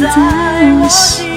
[0.00, 1.29] 在我心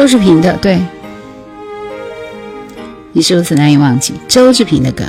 [0.00, 0.80] 周志平的，对，
[3.12, 5.04] 你是如此难以忘记周志平的歌。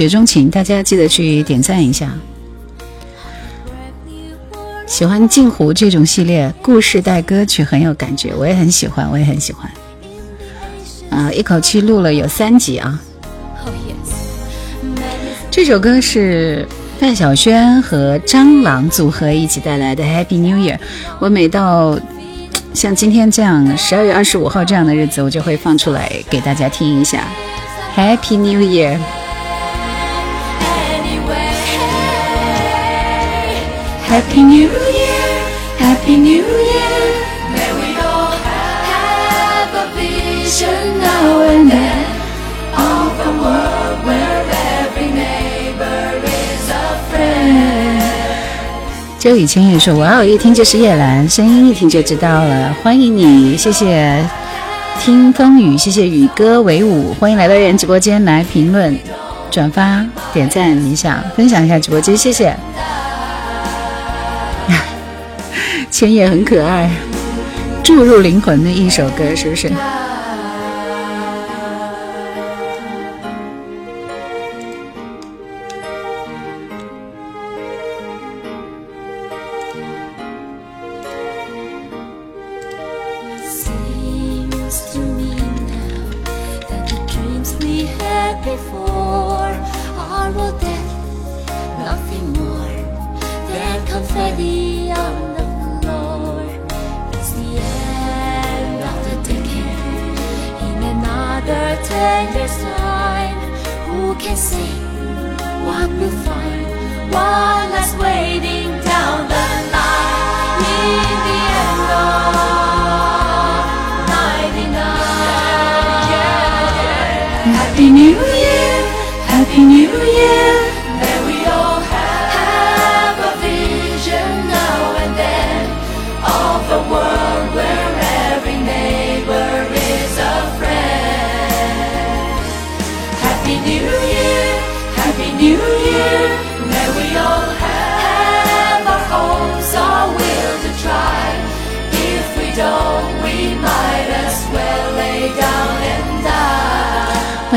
[0.00, 2.10] 雪中情》，大家记得去点赞一下。
[4.86, 9.70] 喜欢镜湖这种系列故事带歌曲很有感觉，我也很喜欢，我也很喜欢。
[11.10, 12.98] 啊，一口气录了有三集啊！
[15.50, 16.66] 这首歌是
[16.98, 20.76] 范晓萱和张朗组合一起带来的《Happy New Year》。
[21.18, 22.00] 我每到
[22.72, 27.28] 像今天这样十二月二十五号这样的日子，我就会放出来给大家听一下。
[27.94, 28.98] Happy New Year!
[34.10, 35.22] Happy New Year!
[35.78, 36.98] Happy New Year!
[37.54, 42.06] May we all have a vision now and then
[42.74, 44.42] of a world where
[44.82, 48.02] every neighbor is a friend.
[49.20, 54.18] 周以前也说：“哇哦，一听就是叶兰，声音一听就知道了。”欢迎你，谢谢。
[54.98, 58.98] 听风雨，谢谢宇哥为伍，欢迎来到叶人直播间来评论、
[59.52, 62.56] 转发、点赞、理想、分享一下直播间，谢谢。
[66.00, 66.90] 千叶很可爱，
[67.84, 69.70] 注入灵魂的一首歌，是不是？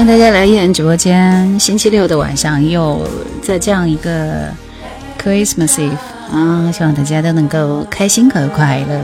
[0.03, 3.07] 迎大家来燕直播间，星期六的晚上又
[3.41, 4.49] 在这样一个
[5.17, 5.95] Christmas Eve
[6.29, 9.01] 啊，希望大家都能够开心和快乐。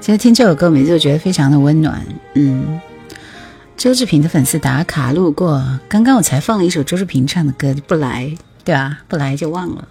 [0.00, 2.00] 其实听这首歌，每次都觉得非常的温暖。
[2.34, 2.80] 嗯，
[3.76, 8.32] 周志平的粉丝打卡路过，刚刚我才放了一首周志平唱的歌，不来
[8.62, 8.98] 对吧？
[9.08, 9.88] 不来就忘了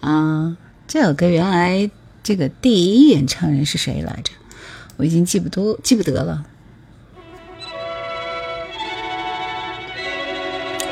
[0.00, 0.56] 啊。
[0.88, 1.90] 这首歌原来
[2.22, 4.32] 这个第一演唱人是谁来着？
[4.96, 6.44] 我已经记不多记不得了。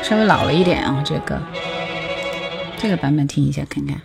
[0.03, 1.41] 稍微老了一点啊，这个
[2.77, 4.01] 这个版本听一下看看。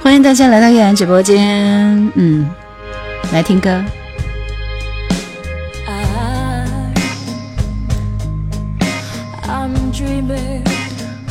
[0.00, 2.48] 欢迎大家来到叶兰直播间，嗯，
[3.32, 3.82] 来听歌。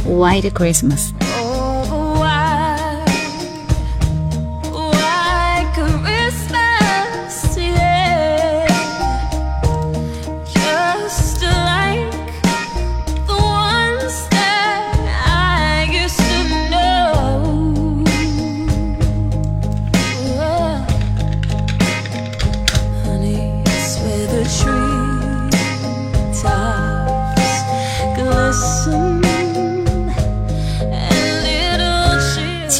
[0.06, 1.25] White Christmas。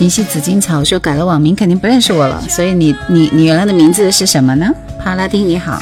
[0.08, 4.72] 琴溪紫金草说改了网名肯定不认识我了，所以你你你原来的名字是什么呢？
[5.04, 5.82] 帕拉丁你好，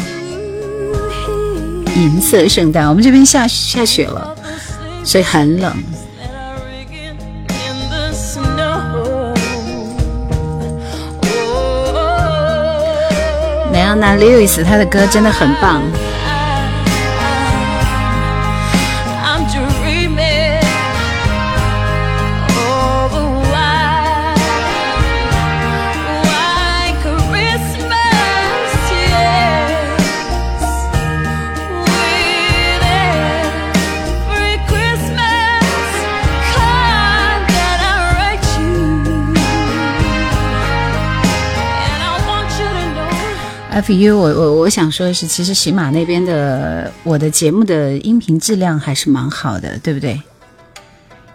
[1.97, 4.33] 银色圣诞，我们这边下下雪了，
[5.03, 5.75] 所以很冷。
[13.73, 15.81] 莱昂纳· i 维斯他的歌真的很棒。
[43.73, 50.21] F U，我我我想说的是，其实喜马那边的我的节目的音频质量还是蛮好的，对不对？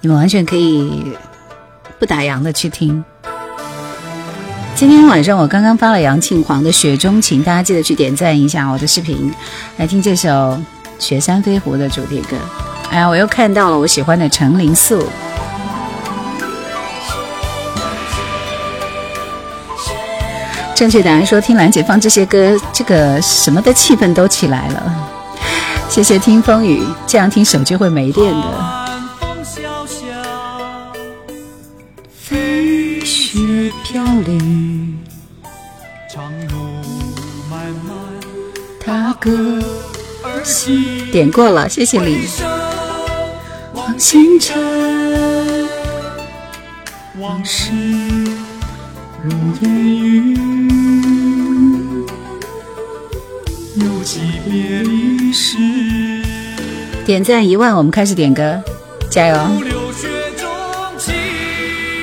[0.00, 1.12] 你们完全可以
[1.98, 3.04] 不打烊的去听。
[4.76, 9.34] 今天晚上我刚刚发了杨庆煌的《雪中情》，大家记得去点赞一下我的视频，
[9.76, 10.28] 来听这首
[11.00, 12.36] 《雪山飞狐》的主题歌。
[12.90, 15.04] 哎呀，我又看到了我喜欢的陈灵素。
[20.78, 25.08] 正确答案说：“听兰姐放这些歌，这个什么的气氛都起来了。”
[25.90, 28.42] 谢谢听风雨，这样听手机会没电的。
[32.14, 35.00] 飞雪飘零，
[36.08, 36.54] 长路
[37.50, 37.96] 漫漫，
[38.78, 39.60] 踏歌
[40.22, 41.10] 而行。
[41.10, 42.20] 点过了，谢谢你。
[43.74, 44.56] 望星辰，
[47.18, 47.72] 往事
[49.24, 49.32] 如
[49.62, 50.57] 烟
[54.16, 55.32] 雨。
[57.04, 58.62] 点赞一万，我们开始点歌，
[59.10, 59.36] 加油！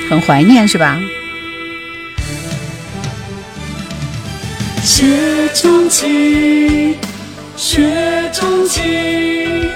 [0.10, 1.00] 很怀念是吧？
[4.84, 6.96] 雪中情，
[7.56, 9.70] 雪中情，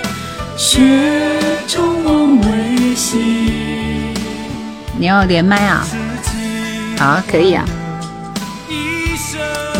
[0.56, 0.80] 雪
[1.68, 3.20] 中梦未醒。
[4.98, 5.88] 你要连麦啊？
[6.98, 7.66] 好，可以啊。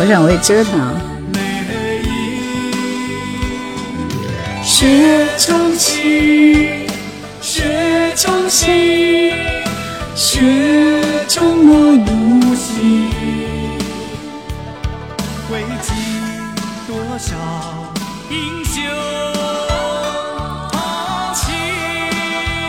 [0.00, 1.00] 我想我也折腾啊。
[4.80, 6.86] 雪中情，
[7.42, 9.30] 雪中情，
[10.16, 10.40] 雪
[11.28, 13.10] 中我入心。
[15.50, 15.94] 会尽
[16.88, 17.36] 多少
[18.30, 18.82] 英雄
[20.72, 21.52] 豪情？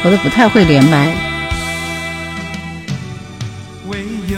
[0.04, 1.16] 我都不太会连麦。
[3.88, 4.38] 唯有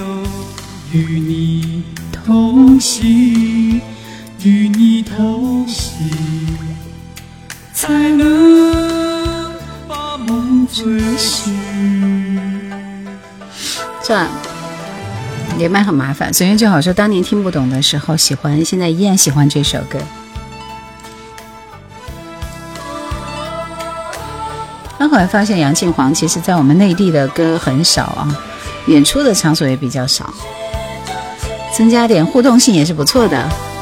[0.92, 1.84] 与你
[2.24, 3.82] 同行，
[4.44, 6.08] 与你同行。
[7.84, 9.52] 才能
[9.90, 11.54] 把梦追寻。
[14.02, 14.25] 算，
[15.58, 16.34] 连麦很麻烦。
[16.34, 20.00] 所以就好说，当年听不懂的时候喜欢，现在依然喜欢这首歌。
[24.98, 28.34] 但后来发现杨庆煌其实在我们内地的歌很少啊，
[28.88, 30.34] 演出的场所也比较少，
[31.78, 33.73] 增加点互动性也是不错的。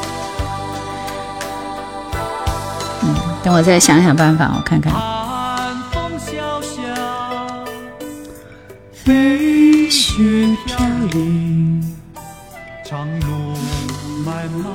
[3.52, 4.90] 等我再想想办法，我看看。
[8.94, 10.22] 飞雪
[10.64, 10.78] 飘
[11.12, 11.94] 零，
[12.82, 13.26] 长路
[14.24, 14.72] 漫漫，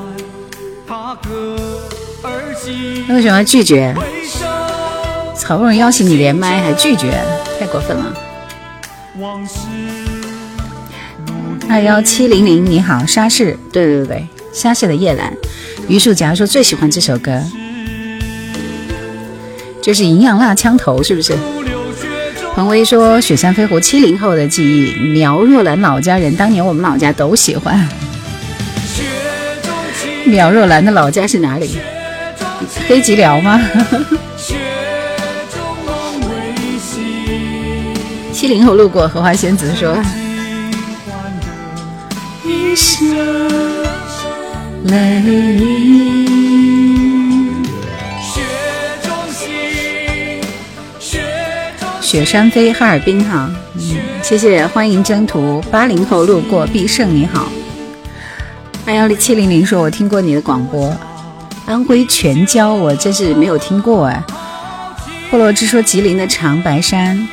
[0.88, 1.58] 踏歌
[2.22, 3.04] 而行。
[3.08, 3.96] 为什么拒绝？
[5.44, 7.20] 好不容易邀请你连麦还拒绝，
[7.60, 8.14] 太过分了。
[11.68, 15.34] 二幺七零零，你好，沙市，对对对对，沙市的夜兰，
[15.88, 17.42] 榆树夹说最喜欢这首歌。
[19.88, 21.34] 就是营养辣枪头，是不是？
[22.54, 27.88] 彭威说：“雪山飞狐，七零后的记忆，苗若兰老家人，当年我们老家都喜欢。
[30.26, 31.78] 苗若兰的老家是哪里？
[32.86, 33.62] 黑吉辽吗？
[38.34, 39.98] 七零后路过荷花仙子说
[42.44, 43.08] ：‘一生
[44.84, 46.28] 泪。’”
[52.08, 55.62] 雪山飞哈尔滨哈，嗯，谢谢，欢迎征途。
[55.70, 57.52] 八零后路过必胜你好，
[58.86, 60.96] 二幺零七零零说，我听过你的广播，
[61.66, 64.24] 安徽全椒我真是没有听过哎，
[65.30, 67.28] 菠萝之说吉林的长白山。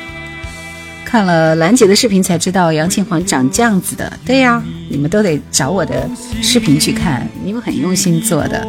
[1.05, 6.09] 看了兰姐的视频才知道杨庆煌长这样子的，对呀，你们都得找我的
[6.41, 8.67] 视频去看，因为很用心做的，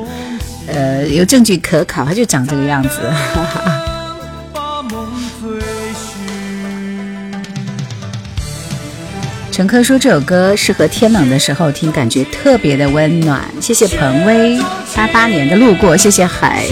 [0.69, 3.01] 呃，有证据可考，他就长这个样子。
[3.35, 3.76] 哈哈
[9.57, 13.43] 陈科说这首歌适合天冷的时候听，感觉特别的温暖。
[13.59, 14.61] 谢谢彭威，
[14.95, 16.67] 八八年的路过，谢谢海，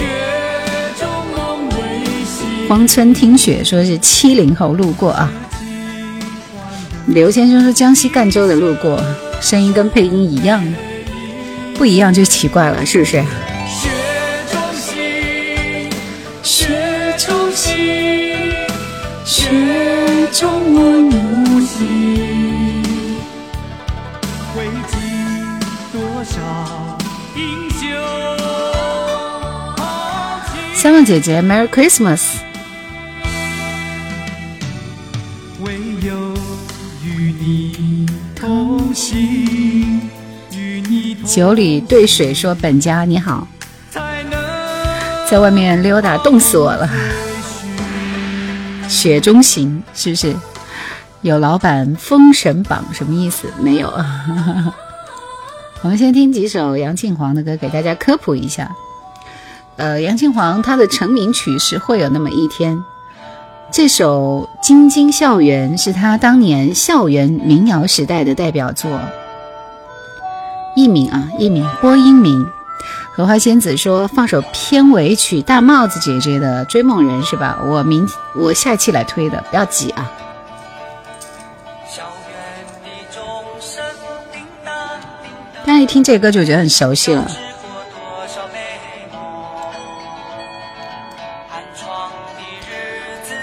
[2.69, 5.33] 荒村听雪说是七零后路过啊。
[7.07, 9.03] 刘先生说：“江西赣州的路过，
[9.41, 10.63] 声音跟配音一样，
[11.73, 13.23] 不一样就奇怪了，是不是？”
[30.85, 32.21] 香香姐姐，Merry Christmas。
[41.25, 43.47] 酒里兑水说：“本家你好，
[45.27, 46.87] 在外面溜达，冻死我了。
[48.87, 50.35] 雪中行是不是？
[51.21, 53.47] 有老板封神榜什么意思？
[53.59, 53.91] 没有。
[55.81, 58.69] 我们先听几首杨庆煌的歌，给大家科普一下。
[59.77, 62.77] 呃，杨庆煌他的成名曲是《会有那么一天》，
[63.71, 68.89] 这首《京津校园》是他当年校园民谣时代的代表作。”
[70.75, 72.47] 艺名啊，艺名郭英明。
[73.11, 77.59] 荷花仙子说放首片尾曲大帽子姐姐的《追梦人》是吧？
[77.65, 78.05] 我明
[78.35, 80.11] 我下期来推的，不要急啊。
[85.65, 87.25] 大家一听这歌就觉得很熟悉了。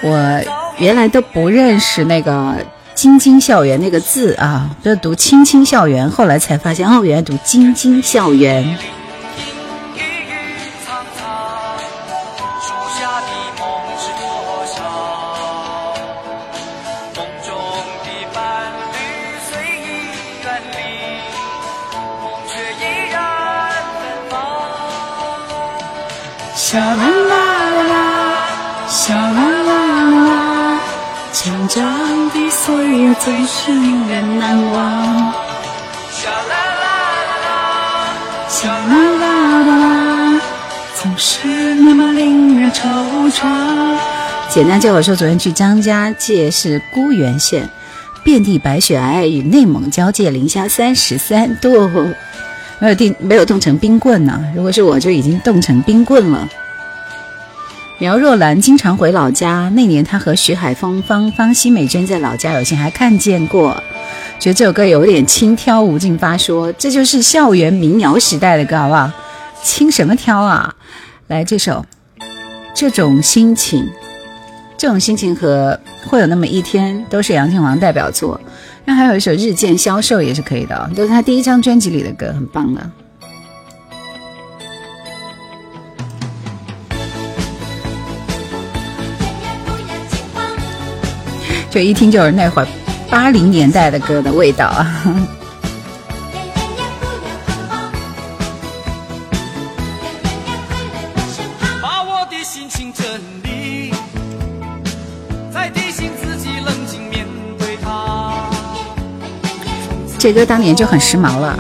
[0.03, 0.41] 我
[0.79, 2.57] 原来都不认识那个。
[2.95, 8.79] 京津校园那个字啊，都读青青校园，后来才发现哦，原来读京津校园。
[32.65, 32.79] 总
[33.45, 34.77] 是令人难忘。
[34.77, 35.35] 啦
[36.49, 36.87] 啦
[39.21, 39.75] 啦啦
[40.37, 40.41] 啦，
[40.95, 43.99] 总是那么令人惆怅。
[44.49, 47.69] 简单介绍说，昨天去张家界是沽源县，
[48.23, 51.91] 遍地白雪皑皑，与内蒙交界，零下三十三度，
[52.79, 54.41] 没有冻，没有冻成冰棍呢。
[54.55, 56.49] 如果是我，就已经冻成冰棍了。
[57.99, 63.81] 苗若兰经常回老家，那年她和徐海峰、方方心美娟在老家有幸还看见过。
[64.41, 65.81] 觉得这首歌有点轻佻。
[65.81, 69.09] 吴静发说：“这就是校园民谣时代的歌，好不好？
[69.63, 70.75] 轻什么挑啊？
[71.29, 71.87] 来这首，
[72.75, 73.89] 这种心情，
[74.77, 78.41] 这种心情和会有那么一天都是杨庆煌代表作。
[78.85, 82.81] 那还有一首《日渐消瘦》也是可以的，都是他第一张专辑里的歌，很棒的。”
[91.73, 92.69] 这一听就是那会儿
[93.09, 95.03] 八零年代的歌的味道啊！
[110.19, 111.59] 这歌当年就很时髦了。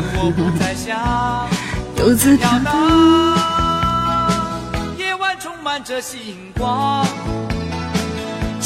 [1.97, 3.37] 独自飘荡，
[4.99, 7.07] 夜晚充满着星光。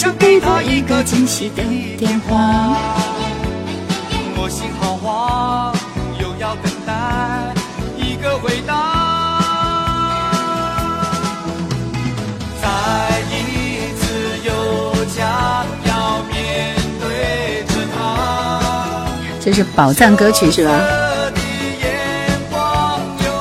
[0.07, 1.65] 想给他一个惊喜的
[1.99, 2.77] 电话。
[4.37, 5.75] 我心好慌，
[6.21, 7.53] 又要等待
[7.97, 9.43] 一个回答。
[12.63, 12.69] 再
[13.33, 19.11] 一次又将要面对着他。
[19.41, 20.81] 这是宝藏歌曲是吧？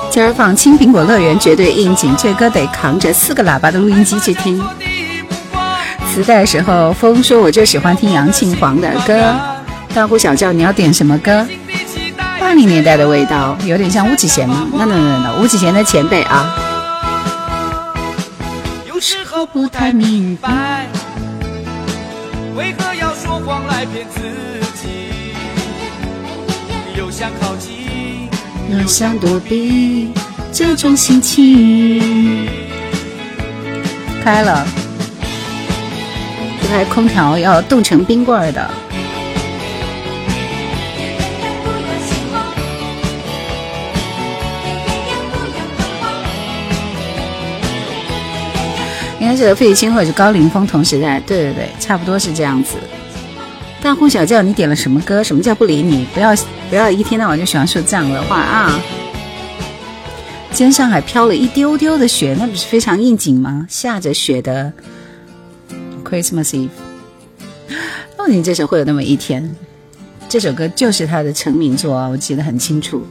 [0.09, 4.59] 今儿放青苹果乐园绝对应景，这歌得扛着四个喇叭的录音机去听。
[6.15, 9.35] 磁带时候，风说我就喜欢听杨庆煌的歌。
[9.93, 11.45] 大呼小叫，你要点什么歌？
[12.39, 14.65] 八零年代的味道，有点像巫启贤吗？
[14.71, 16.55] 那那那那，巫启贤的前辈啊。
[18.87, 20.87] 有时候不太明白，
[22.55, 24.21] 为何要说谎来骗自
[24.81, 25.33] 己？
[26.97, 28.29] 又想靠近，
[28.71, 30.13] 又想躲避，
[30.53, 32.47] 这种心情。
[34.23, 34.65] 开了，
[36.65, 38.71] 这台空调要冻成冰棍儿的。
[49.19, 52.77] 应该是和费玉清或者是高凌风同时代，对对对，差不多是这样子。
[53.79, 55.23] 大呼小叫，你点了什么歌？
[55.23, 56.07] 什么叫不理你？
[56.15, 56.35] 不要
[56.71, 58.81] 不要一天到晚就喜欢说这样的话啊！
[60.49, 63.67] 今天上海飘了一丢丢的雪，那不是非常应景吗？
[63.69, 64.73] 下着雪的
[66.15, 66.69] Christmas Eve，
[68.15, 69.53] 哦，你这首会有那么一天，
[70.29, 73.05] 这首歌就是他的成名作啊，我记得很清楚。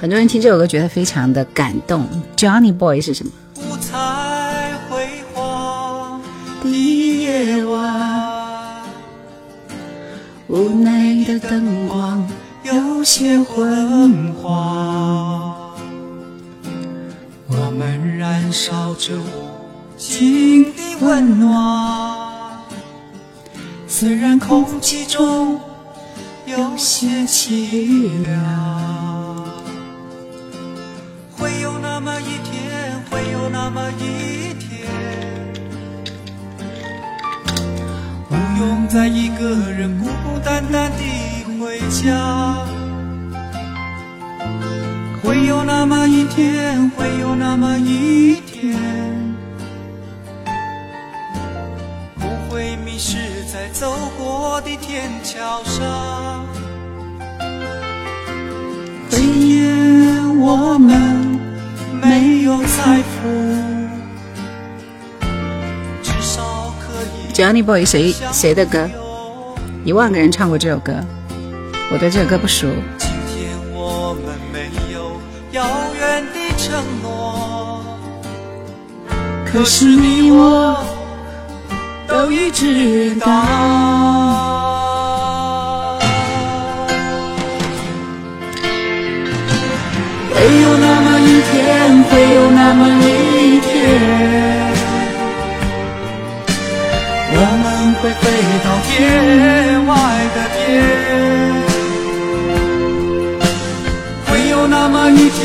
[0.00, 2.06] 很多人听这首歌觉得非常的感动。
[2.36, 3.32] Johnny Boy 是什么？
[3.56, 6.22] 五彩辉煌
[6.62, 8.80] 的夜晚，
[10.46, 12.24] 屋内的灯光
[12.62, 15.74] 有些昏黄。
[17.48, 19.14] 我们燃烧着
[19.98, 22.62] 心的温暖，
[23.88, 25.60] 虽然空气中
[26.46, 29.44] 有些凄凉。
[31.36, 34.86] 会有那么一天，会有那么一天，
[38.28, 42.56] 不用再一个人孤孤单单地回家。
[45.24, 48.76] 会有那么一天，会有那么一天，
[53.58, 56.46] 在走过的天桥上。
[59.08, 61.40] 今天我们
[62.00, 63.28] 没有财富，
[66.00, 67.32] 至少可以。
[67.32, 68.88] Johnny Boy 谁谁的歌？
[69.84, 70.94] 一万个人唱过这首歌，
[71.90, 72.68] 我对这首歌不熟。
[75.50, 75.66] 遥
[75.98, 77.82] 远的承诺，
[79.50, 80.78] 可是你我
[82.08, 83.26] 都已知道。
[90.34, 93.68] 会有那么一天，会有那么一天，
[97.30, 97.66] 我们
[98.00, 98.24] 会飞
[98.64, 98.96] 到天
[99.86, 99.90] 外
[100.34, 100.58] 的天。
[104.26, 105.36] 会有那么一天，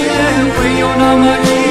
[0.56, 1.63] 会有那么一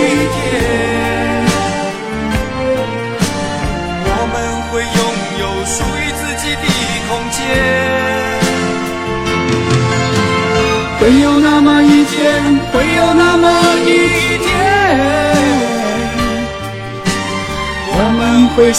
[18.54, 18.72] 会拥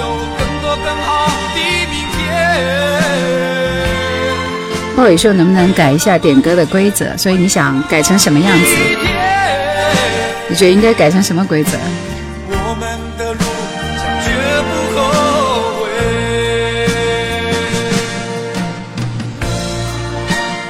[0.00, 0.04] 有
[0.38, 1.60] 更多更好的
[1.90, 2.20] 明天。
[4.96, 7.16] 鲍宇说：“能不能改一下点歌的规则？
[7.16, 8.66] 所以你想改成什么样子？
[10.48, 11.78] 你觉得应该改成什么规则？”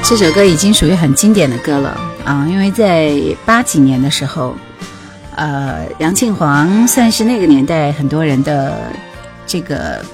[0.06, 2.46] 这首歌已经属于很经典的歌了啊！
[2.48, 3.10] 因为在
[3.44, 4.54] 八几年的时候，
[5.36, 8.76] 呃，杨庆煌算是那个年代很多人的
[9.46, 10.04] 这个。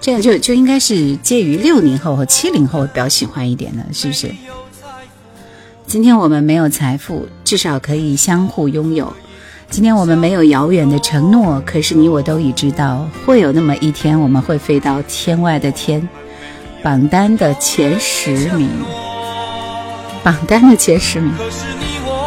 [0.00, 4.30] 这样就就应该是介于六零后和七零后比较喜欢一点的，是不是？
[5.86, 9.10] 今天我们没有财富，至少可以相互拥有。
[9.70, 16.06] 今天我们没有遥远的承诺，可是你我都已知道，会有那么一天，我们会飞到天外的天。
[16.82, 18.68] 榜单的前十名，
[20.22, 21.32] 榜单的前十名。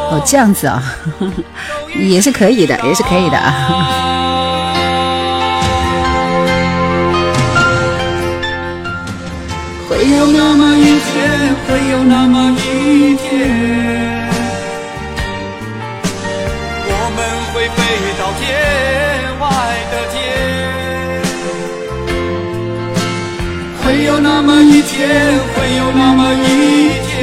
[0.10, 0.82] 哦，这样子啊，
[2.00, 3.54] 也是可以的，也是可以的啊。
[9.90, 14.30] 会有那么一天，会有那么一天，
[16.88, 17.20] 我们
[17.52, 17.78] 会飞
[18.18, 18.44] 到天
[19.40, 19.44] 外
[19.92, 20.16] 的天。
[23.84, 24.98] 会有那么一天，
[25.56, 26.46] 会有那么一
[27.08, 27.16] 天，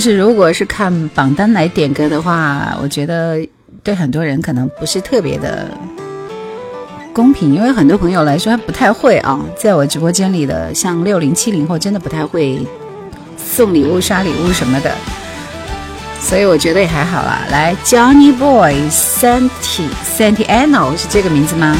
[0.00, 3.46] 是如果是看榜单来点歌的话，我觉得。
[3.82, 5.66] 对很多人可能不是特别的
[7.14, 12.60] 公平，因为很多朋友来说不太会啊，在我直播间里的像六零七零后真的不太会
[13.38, 14.94] 送礼物、刷礼物什么的。
[16.20, 17.46] 所以我觉得也还好啦。
[17.50, 21.74] 来，Johnny Boy Santi Santiano 是这个名字吗？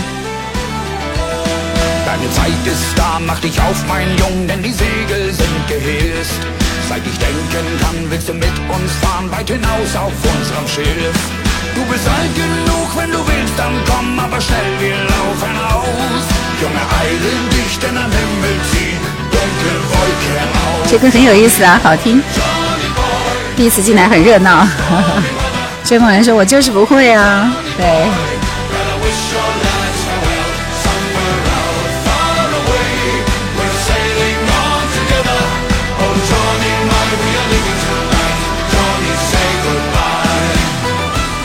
[20.87, 22.21] 这歌很有意思啊，好听。
[23.55, 24.67] 第一次进来很热闹。
[25.83, 28.38] 追梦人说：“我就是不会啊。”对。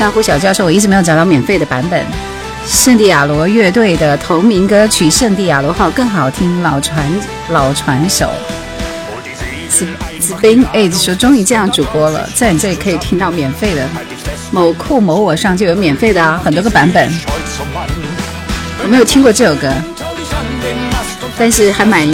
[0.06, 2.06] 大呼小叫说：“我一直没有找到免费的版本。”
[2.64, 7.04] 圣地亚罗乐队的同名歌曲《圣地亚罗号》更好听，老传
[7.50, 8.30] 老传手。
[9.68, 9.88] 子
[10.20, 13.84] 子兵哎，说终于见到主播了，在你这里可以听到免费的，
[14.52, 17.12] 某酷某我上就有免费的啊，很多个版本。
[18.84, 19.74] 我没有听过这首歌，
[21.36, 22.08] 但是还蛮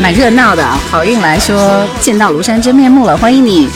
[0.00, 0.66] 蛮热闹的。
[0.90, 3.68] 好运来说见到庐山真面目了，欢迎你。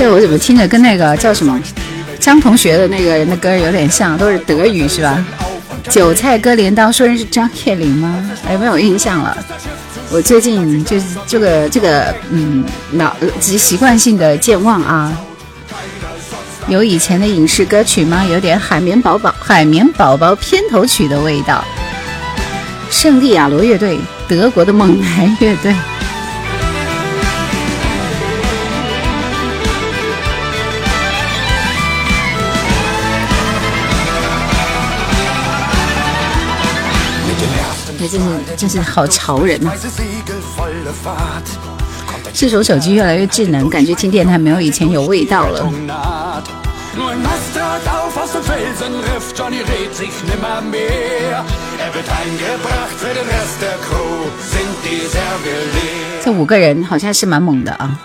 [0.00, 1.60] 这我怎么听着跟那个叫什么
[2.18, 5.22] 张同学的那个人的歌有点像，都是德语是吧？
[5.90, 8.30] 韭菜割镰刀，说人是张铁林吗？
[8.48, 9.36] 哎，没有印象了。
[10.10, 15.12] 我最近就是这个这个嗯脑及习惯性的健忘啊。
[16.66, 18.24] 有以前的影视歌曲吗？
[18.24, 21.62] 有点海绵宝宝海绵宝宝片头曲的味道。
[22.90, 25.74] 圣地亚罗乐队，德国的猛男乐队。
[38.10, 39.70] 真是真是好潮人呐！
[42.32, 45.70] 这首手机越来越智能，感觉听电台没有以前有味道了。
[56.22, 57.96] 这五个人好像是蛮猛的啊！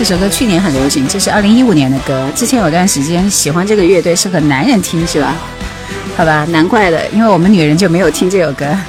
[0.00, 2.26] 这首歌去年很流行，这是二零一五年的歌。
[2.34, 5.36] 之前有段时间喜欢这个乐队是和男人听是吧？
[6.16, 8.64] 好吧，难怪的，因为我们女人就没有听这首歌。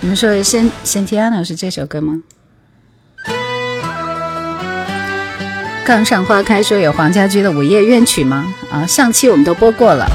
[0.00, 2.22] 你们说《圣圣提安娜》是这首歌吗？
[5.84, 8.46] 杠上花开说有黄家驹的午夜怨曲吗？
[8.70, 10.06] 啊，上期我们都播过了。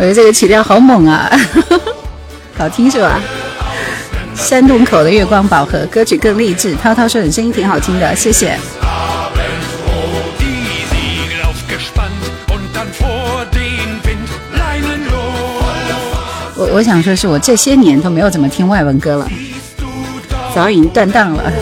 [0.00, 1.30] 我觉得这个曲调好猛啊，
[2.56, 3.20] 好听是吧？
[4.34, 6.74] 山洞口的月光宝盒歌曲更励志。
[6.76, 8.58] 涛涛说你声音挺好听的，谢谢。
[16.56, 19.28] 我我想说是我这些年都没有怎么听外文歌了，
[20.54, 21.52] 早已经断档了。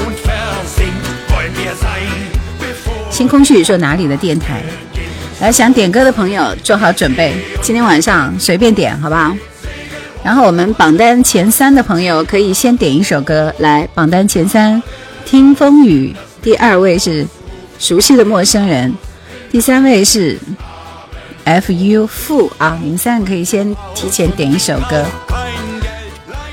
[3.11, 4.63] 星空旭说哪里的电台？
[5.41, 9.33] 来想点歌的朋友做好准备，今天晚上随便点，好不好？
[10.25, 13.89] 然后我们榜单前三的朋友可以先点一首歌来。
[13.95, 14.83] 榜单前三，
[15.25, 16.15] 听风雨。
[16.43, 17.25] 第二位是
[17.79, 18.93] 熟悉的陌生人，
[19.49, 20.37] 第三位是
[21.45, 22.77] F U 负啊。
[22.83, 25.05] 你们三个可以先提前点一首歌。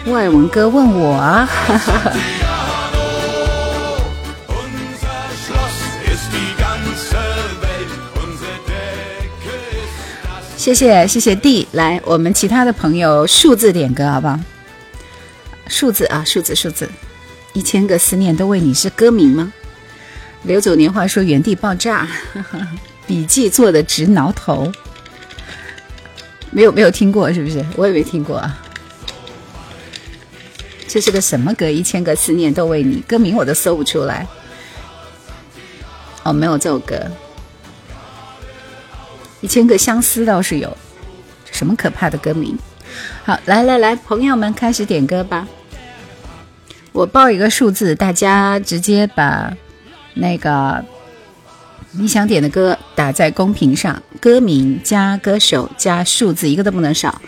[0.06, 1.50] 外文歌问我啊。
[1.68, 2.12] 哈哈
[10.66, 14.40] 谢谢谢谢 D，来我们其他的朋友数字点歌好不好？
[15.68, 16.90] 数字啊数字数字，
[17.54, 19.54] 一千个思念都为你是歌名吗？
[20.42, 22.08] 刘走年华说原地爆炸，
[23.06, 24.72] 笔记做的直挠头。
[26.50, 27.64] 没有没有听过是不是？
[27.76, 28.60] 我也没听过啊。
[30.88, 31.70] 这是个什么歌？
[31.70, 34.28] 一千个思念都为你，歌名我都搜不出来。
[36.24, 37.00] 哦，没有这首歌。
[39.46, 40.76] 一千个相思倒是有，
[41.52, 42.58] 什么可怕的歌名？
[43.24, 45.48] 好，来来来，朋友们开始点歌吧。
[46.92, 49.56] 我报一个数字，大家直接把
[50.16, 50.84] 那个
[51.92, 57.22] 你想点的歌打在公屏上，歌名加歌手加数字，一个都不能少。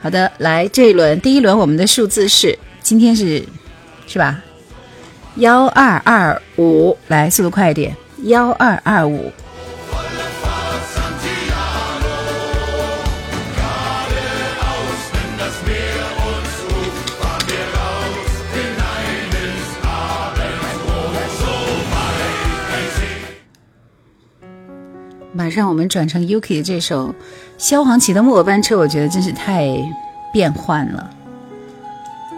[0.00, 3.44] 好的，来这一轮第一轮，我们的数字是今天是
[4.06, 4.40] 是吧？
[5.34, 9.32] 幺二二五，来速度快一点，幺二二五。
[25.36, 27.12] 马上我们转成 Yuki 的这首
[27.58, 29.68] 萧煌奇的《木偶班车》，我觉得真是太
[30.32, 31.10] 变幻了。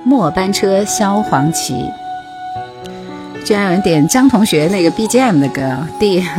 [0.03, 1.75] 木偶班车，萧煌奇，
[3.45, 6.25] 居然有人点张同学那个 BGM 的歌，第。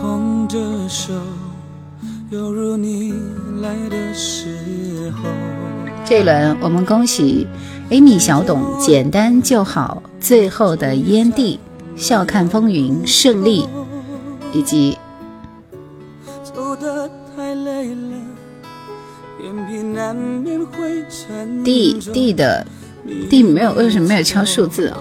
[0.00, 1.12] 空着手，
[2.30, 3.12] 犹如你
[3.60, 5.28] 来的时候。
[6.04, 7.48] 这一轮我们恭喜
[7.90, 10.02] Amy 小董，简单就好。
[10.18, 11.60] 最后的烟蒂，
[11.96, 13.64] 笑看风云胜利，
[14.52, 14.98] 以及
[21.64, 22.66] D D 的
[23.30, 24.98] D 没有，为什么没有敲数字啊？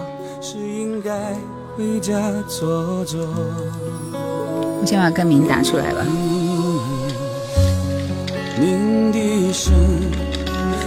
[4.79, 6.05] 我先把歌名打出来吧。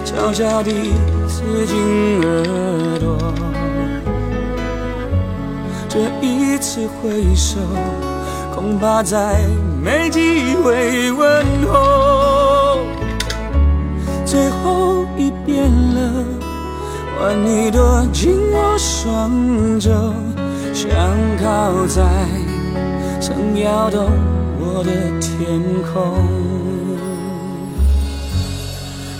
[0.08, 0.72] 悄悄地
[1.28, 3.18] 刺进耳朵
[5.86, 7.58] 这一次挥手，
[8.54, 9.36] 恐怕再
[9.84, 12.78] 没机会问候。
[14.24, 16.24] 最后一遍了，
[17.18, 19.30] 换你躲进我双
[19.78, 19.90] 肘，
[20.72, 20.90] 想
[21.36, 22.02] 靠在
[23.20, 24.08] 曾摇动
[24.58, 24.90] 我的
[25.20, 25.60] 天
[25.92, 26.57] 空。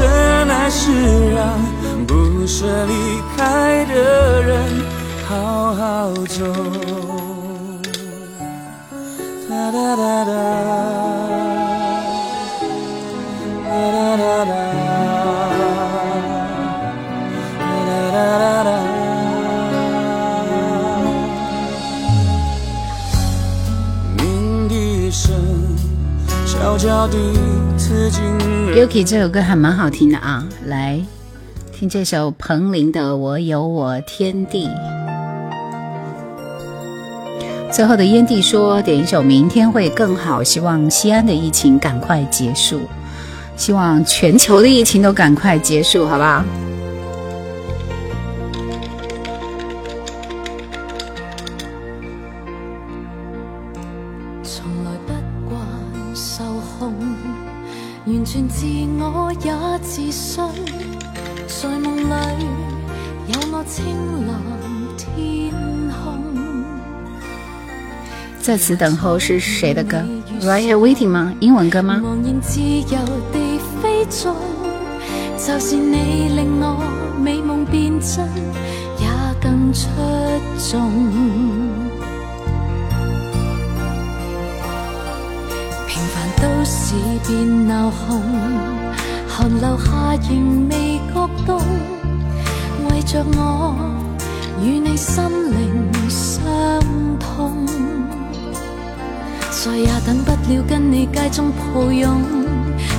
[0.00, 1.60] 深爱是让。
[2.06, 4.64] 不舍离开的人，
[5.28, 6.42] 好好走。
[9.48, 10.32] 哒哒哒哒，
[13.68, 14.52] 哒哒哒哒，
[17.68, 17.68] 哒
[18.10, 18.68] 哒哒哒。
[24.16, 25.28] 鸣笛声
[26.46, 27.16] 悄悄地
[27.76, 28.39] 刺进。
[28.74, 31.00] Yuki 这首歌还蛮好听的啊，来。
[31.72, 34.68] 听这首彭羚的《我有我天地》。
[37.72, 42.80] 最后的烟蒂说：“点一首《明天会更好》，希望西安的疫情赶快结束，
[43.56, 46.44] 希望全球的疫情都赶快结束，好不好？”
[68.50, 69.98] 在此等候是谁的歌
[70.40, 71.32] ？Right here waiting 吗？
[71.38, 72.02] 英文歌吗？
[72.02, 72.98] 茫然自由
[73.32, 74.34] 地飞纵，
[75.38, 76.82] 就是你令我
[77.22, 78.26] 美梦变真，
[78.98, 79.06] 也
[79.40, 79.86] 更出
[80.68, 80.90] 众。
[85.86, 86.96] 平凡都市
[87.28, 88.20] 变闹哄。
[89.28, 91.60] 寒流下仍未觉冻，
[92.90, 93.76] 为着我
[94.60, 96.42] 与你心灵相
[97.20, 97.64] 通，
[99.62, 102.22] 再也等不了跟你街中抱拥，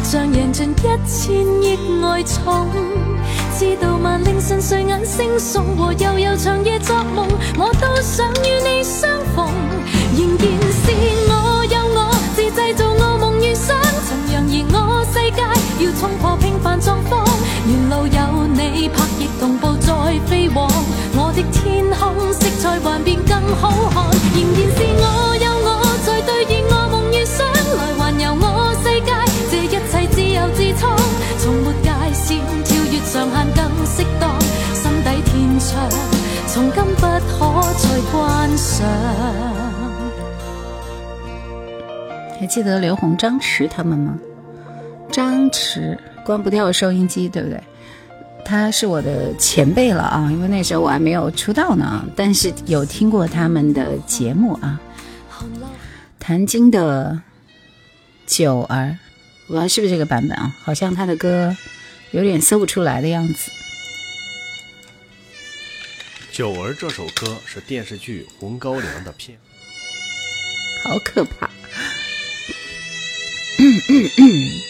[0.04, 2.67] 像赢尽一千亿爱宠，
[3.58, 9.50] 知道万令神睡眼惺忪和悠悠长夜作梦，我都想与你相逢，
[10.15, 10.91] 仍然是
[11.30, 13.76] 我有我自制造噩梦遇上，
[14.08, 15.41] 曾扬言我世界。
[15.84, 17.26] 要冲破平凡状况，
[17.67, 19.91] 沿路有你拍翼同步再
[20.28, 20.69] 飞往，
[21.15, 25.31] 我的天空色彩幻变更好看，仍然是我
[37.02, 38.88] 不可再观赏
[42.40, 44.20] 还记得刘洪、张弛他们吗？
[45.12, 47.60] 张弛关不掉收音机，对不对？
[48.46, 54.80] 他是我的前辈了啊，因为那时候我还没有出道呢，但是有听过他们的节目啊。
[56.20, 57.20] 谭晶的
[58.28, 58.86] 《九儿》，
[59.48, 60.56] 我不知道是不是这个版本啊？
[60.64, 61.58] 好像他的歌
[62.12, 63.52] 有点搜不出来的样子。
[66.32, 69.38] 《九儿》这首歌是电视剧《红高粱》的片，
[70.82, 71.50] 好可怕。
[73.60, 74.62] 嗯嗯嗯。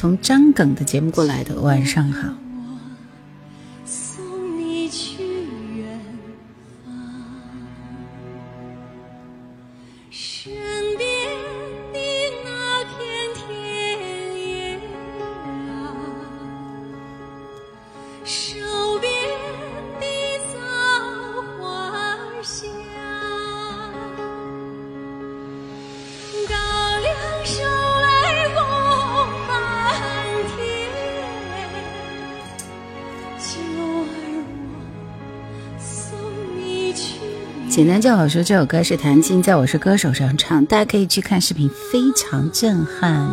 [0.00, 2.49] 从张耿的节目过来的，晚上好。
[37.80, 43.26] 简单就好说，这首歌是谭晶在《我是歌手》上唱，大家可以去看视频，非常震撼。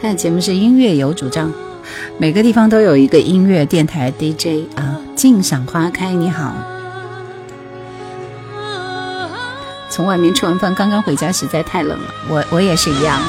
[0.00, 1.52] 他的节目是音乐有主张，
[2.18, 5.00] 每个地方都有一个音乐电台 DJ 啊。
[5.16, 6.54] 静赏花开，你好。
[9.90, 13.20] 从外面吃完饭，刚刚回家，实在太冷了，我我也是一样。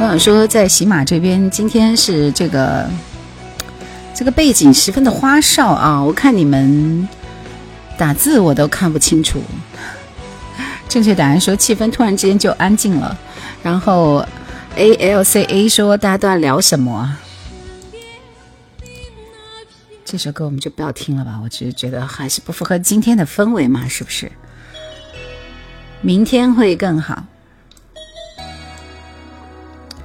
[0.00, 2.88] 我想说，在喜马这边，今天是这个
[4.14, 6.02] 这个背景十分的花哨啊！
[6.02, 7.06] 我看你们
[7.98, 9.42] 打字我都看不清楚。
[10.88, 13.14] 正确答案说，气氛突然之间就安静了。
[13.62, 14.24] 然后
[14.76, 17.18] A L C A 说，大家都在聊什么？
[20.02, 24.32] 这首歌我们就不要听了吧，我只是觉得还是不符合今天的氛围嘛，是不是？
[26.00, 27.22] 明天会更好。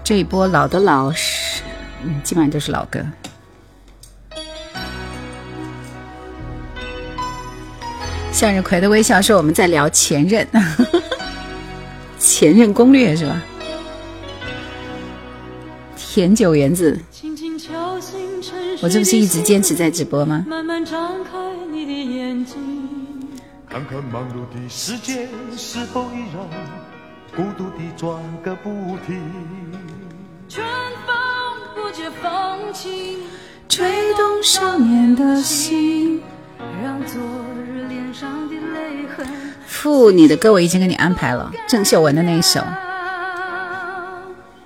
[0.05, 1.63] 这一波老的老是，
[2.03, 3.03] 嗯，基本上都是老歌。
[8.31, 10.47] 向日葵的微笑说：“我们在聊前任，
[12.19, 13.41] 前任攻略是吧？”
[15.97, 16.99] 甜酒园子，
[18.81, 20.45] 我这不是一直坚持在直播吗？
[23.67, 26.47] 看看忙碌的世界是否依然
[27.35, 29.21] 孤独地转个不停。
[30.47, 30.65] 春
[31.05, 31.13] 风
[31.75, 33.19] 不解风情，
[33.67, 36.21] 吹动少年的心，
[36.81, 37.21] 让昨
[37.67, 39.27] 日脸上的泪痕。
[39.65, 42.61] 父，你的歌我已经给你安排了，郑秀文的那一首。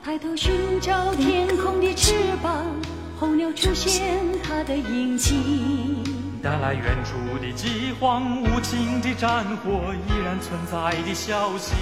[0.03, 2.63] 抬头寻找天空的翅膀，
[3.19, 6.03] 候鸟出现它的影迹，
[6.43, 11.73] 带来远处的饥荒，无情的战火依然存在的消息。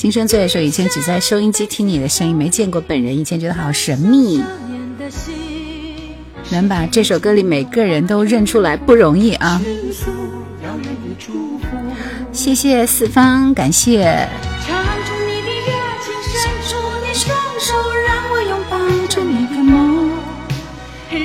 [0.00, 3.18] 青春最爱说，以前只在收音机听你的声音，没见过本人。
[3.18, 4.42] 以前觉得好神秘，
[6.48, 9.60] 能把这首歌里每个人都认出来不容易啊！
[12.32, 14.26] 谢谢四方，感谢。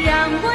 [0.04, 0.55] 让我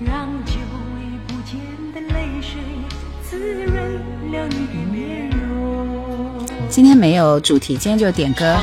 [0.00, 0.52] 让久
[0.94, 1.58] 违不见
[1.92, 2.60] 的泪水
[3.28, 3.74] 滋润
[4.30, 8.54] 了你的面容今天没有主题，今天就点歌。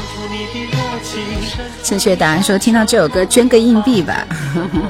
[1.83, 4.25] 正确答案说听到这首歌捐个硬币吧，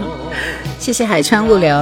[0.78, 1.76] 谢谢海川物流。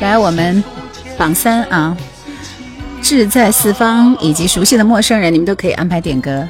[0.00, 0.64] 来，我们
[1.18, 1.96] 榜三啊，
[3.02, 6.46] 志在四方以及熟悉的陌生人，你们都可以安排点歌。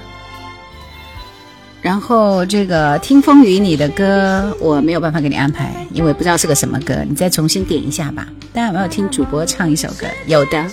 [1.81, 8.29] 然后这个听风雨你的歌我没有办法给你安排，因为不知道是个什么歌，你再重新点一下吧。
[8.53, 10.07] 大家有没有听主播唱一首歌？
[10.27, 10.65] 有的。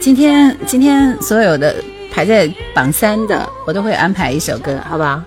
[0.00, 1.76] 今天今天所有的
[2.12, 5.22] 排在榜三的，我都会安排一首歌，好不好？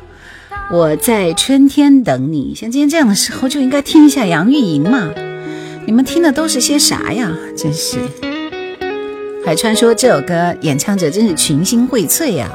[0.70, 2.56] 我在春天等你。
[2.56, 5.12] 像今天这样的时候就应该听一下杨钰莹嘛。
[5.88, 7.32] 你们听的都是些啥呀？
[7.56, 8.00] 真是。
[9.46, 12.50] 海川说这首歌演唱者真是群星荟萃呀。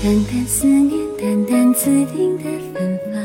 [0.00, 3.16] 淡淡思念淡淡紫丁的芬芳，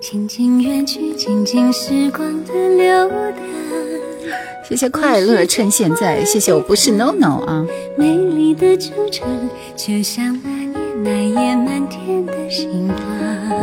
[0.00, 3.57] 轻轻远去，静静时光的流淌。
[4.68, 7.64] 谢谢快乐趁现在，谢谢我不是 no no 啊。
[7.96, 11.10] 美丽的就像那年那
[11.40, 12.98] 夜满天的星光。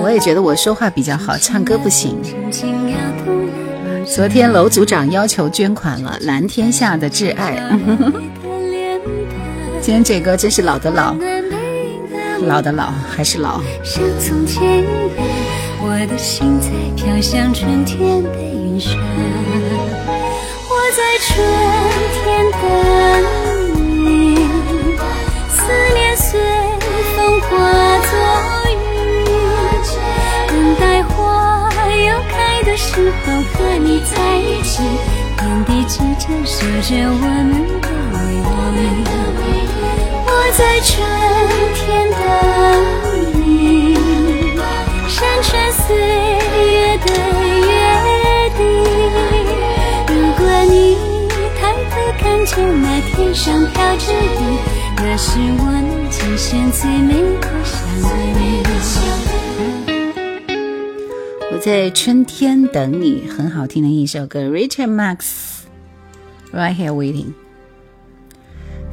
[0.02, 2.18] 我也觉得我说话比较好，唱歌不行。
[4.04, 7.56] 昨天楼组长要求捐款了，蓝天下的挚爱。
[9.82, 11.16] 今天这歌真是老的老。
[12.48, 13.62] 老的老还是老。
[13.84, 15.28] 像从前一样，
[15.84, 19.00] 我的心在飘向春天的云上。
[21.28, 21.36] 春
[22.14, 22.64] 天等
[23.74, 24.48] 你
[25.50, 25.58] 思
[25.96, 26.40] 念随
[27.16, 27.48] 风化
[28.00, 28.12] 作
[28.70, 28.72] 雨
[30.48, 34.84] 等待花又开的时候和你在一起
[35.36, 37.52] 天地之间守着我们
[37.82, 38.46] 的唯一
[40.28, 40.94] 我在春
[41.74, 42.24] 天等
[43.42, 43.46] 你。
[45.08, 47.45] 山川岁月的
[52.56, 54.58] 头看见那天上飘着雨，
[54.96, 59.04] 那是我能今生最美的相
[59.84, 60.56] 遇。
[61.52, 67.34] 我在春天等你，很好听的一首歌，Richard Marx，Right Here Waiting。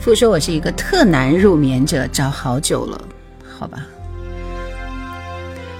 [0.01, 3.01] 父说：“我是一个特难入眠者，找好久了，
[3.57, 3.87] 好吧。”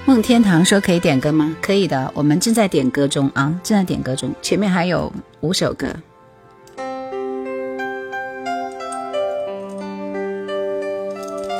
[0.07, 5.11] 梦天堂说：“可以点歌吗？”可以的，我们正在点歌中啊，正在点歌中，前面还有
[5.41, 5.87] 五首歌。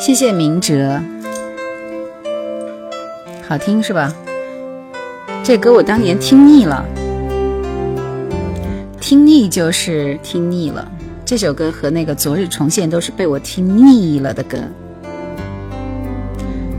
[0.06, 1.02] 谢谢明哲，
[3.48, 4.14] 好听是吧？
[5.42, 6.84] 这歌我当年听腻了，
[9.00, 10.92] 听腻就是听腻了。
[11.24, 14.58] 这首歌和那个《昨日重现》都是被我听腻了的歌。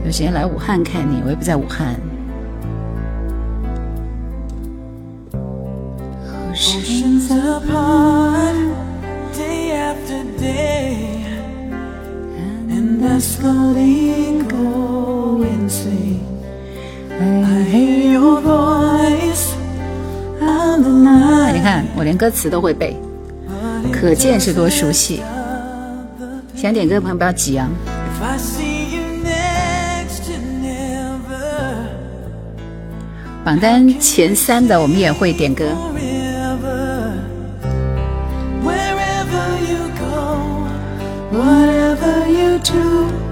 [0.04, 1.98] 有时间来武汉看你，我也不在武汉。
[21.52, 22.96] 你看，我连歌词都会背。
[23.92, 25.22] 可见是多熟悉。
[26.54, 27.68] 想点歌的朋友不要急啊。
[33.44, 35.66] 榜单前三的我们也会点歌。
[42.64, 43.23] to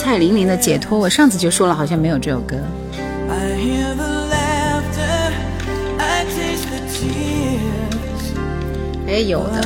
[0.00, 2.56] 蔡玲玲的解脱我上次就说了好像没有这首歌。
[9.08, 9.60] 哎，有的。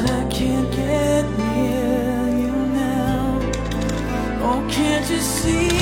[4.70, 5.81] Can't you see?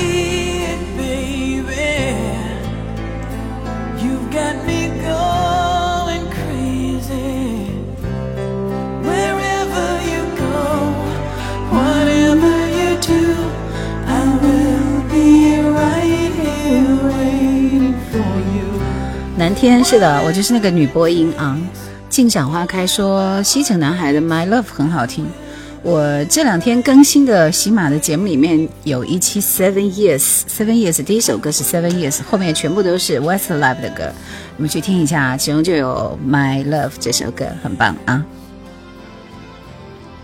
[19.61, 21.55] 天是的，我就是那个女播音啊。
[22.09, 25.27] 静赏花开说西城男孩的 My Love 很好听。
[25.83, 34.11] 我这两天更新的喜马的节目里面有一期 Seven Years，Seven Years 第一首歌是 Seven Years，后面全部都是 Westlife 的歌，
[34.57, 38.25] 你们去听一下，其中就有 My Love 这首歌，很棒啊。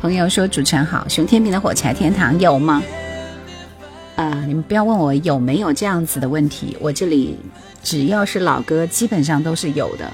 [0.01, 2.81] 朋友说主持人好，熊天平的火柴天堂有吗？
[4.17, 7.37] 啊，你们不要问我有没有这样子的问题，我这里
[7.83, 10.11] 只要是老歌，基本上都是有的，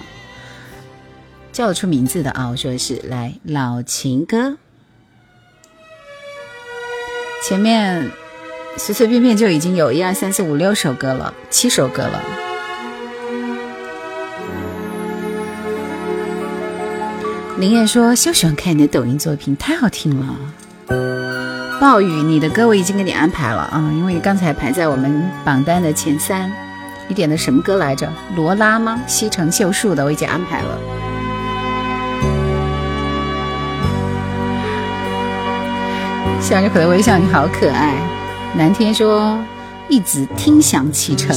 [1.54, 4.58] 叫得出名字的啊，我说的是来老情歌。
[7.48, 8.12] 前面
[8.78, 12.22] 随随便便就已经有一二三四五六首歌了，七首歌了。
[17.58, 20.36] 林燕说：“就喜欢看你的抖音作品，太好听了。”
[21.84, 26.50] 暴雨，你的歌我已经给你安排了啊，因为刚才排在我们榜单的前三。
[27.10, 28.10] 你点的什么歌来着？
[28.38, 29.02] 罗拉吗？
[29.06, 30.80] 西城秀树的我已经安排了。
[36.40, 37.94] 向日葵的微笑，你好可爱。
[38.56, 39.38] 南天说，
[39.90, 41.36] 一直听响启程。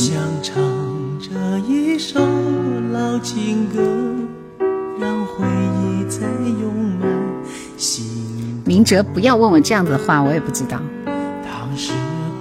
[8.67, 10.77] 明哲，不要问我这样子的话，我也不知道。
[11.05, 11.93] 当时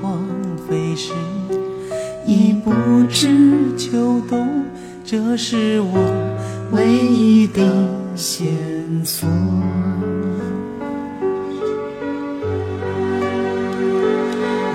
[0.02, 0.20] 光
[0.68, 1.14] 飞逝，
[2.26, 2.72] 已不
[3.12, 3.30] 知
[3.78, 4.64] 秋冬，
[5.06, 6.00] 这是我
[6.72, 7.62] 唯一的
[8.16, 8.48] 线
[9.06, 9.30] 索。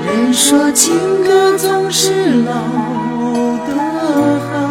[0.06, 0.94] 人说情
[1.24, 2.52] 歌总是老
[3.66, 3.74] 的
[4.46, 4.70] 好，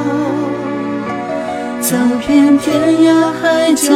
[1.81, 3.91] 走遍天涯海角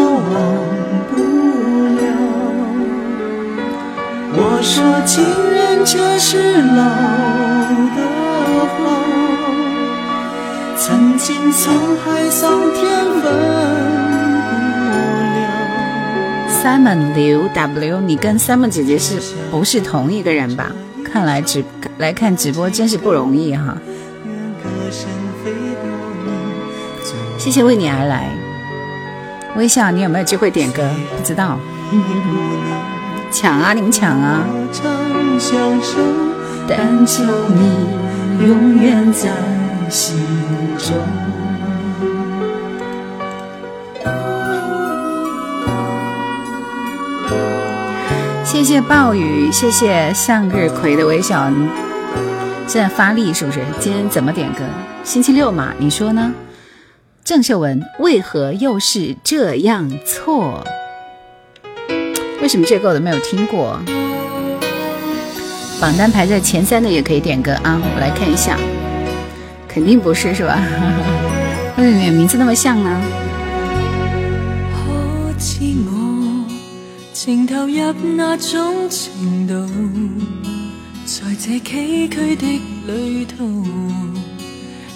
[4.36, 6.84] 我说情人却是老
[7.96, 8.02] 的
[8.80, 8.86] 好，
[10.76, 11.70] 曾经沧
[12.04, 12.82] 海桑田
[13.22, 13.28] 分不
[15.38, 15.42] 了。
[16.64, 19.22] Simon 刘 W，你跟 Simon 姐姐是
[19.52, 20.72] 不是同一个人吧？
[21.06, 21.64] 看来直
[22.00, 23.78] 来看直播真是不容易哈！
[27.38, 28.30] 谢谢为你而来，
[29.56, 30.90] 微笑，你有没有机会点歌？
[31.16, 31.60] 不知道，
[33.34, 33.74] 抢啊！
[33.74, 34.46] 你们抢啊！
[36.68, 39.28] 但求你永远在
[39.90, 40.24] 心
[40.78, 40.94] 中。
[48.46, 51.52] 谢谢暴雨，谢谢向日葵的微笑。
[52.68, 53.60] 现在发力是不是？
[53.80, 54.60] 今天怎么点歌？
[55.04, 56.32] 星期六嘛，你说呢？
[57.24, 60.64] 郑秀文，为何又是这样错？
[62.44, 63.80] 为什么这个我都没有听过？
[65.80, 67.82] 榜单排在前三的也可以点歌啊！
[67.82, 68.60] 我来看一下，
[69.66, 70.60] 肯定不是是吧？
[71.78, 73.02] 为什么名字那么像呢？
[77.14, 79.66] 情投入那种程度，
[81.06, 83.64] 在这崎岖的旅途，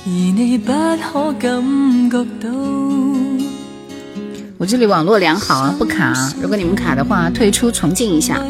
[0.06, 0.74] 而你不
[1.10, 1.64] 可感
[2.10, 3.17] 觉到。
[4.60, 6.34] 我这里网络良好啊，不卡。
[6.42, 8.42] 如果你们卡的话，退出重进一下。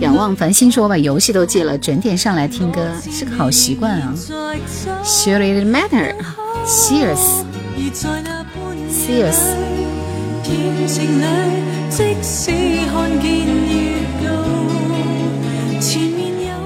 [0.00, 4.12] 仰望繁星说：“我把游戏都戒了，准点上来听歌是个好习惯啊。”
[5.06, 6.12] Surely it matter,
[6.66, 7.44] serious.
[8.90, 9.38] Serious。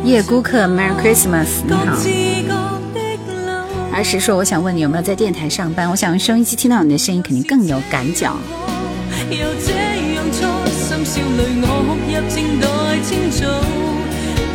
[0.02, 2.59] 夜孤客，Merry Christmas，你好。
[3.92, 5.90] 儿时说，我想问你有没有在电台上班？
[5.90, 8.30] 我想用收音机听到你的声音，肯定更有感觉。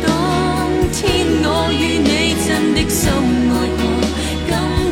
[0.04, 0.10] 当
[0.92, 3.12] 天我与你真的深
[3.50, 3.82] 爱过，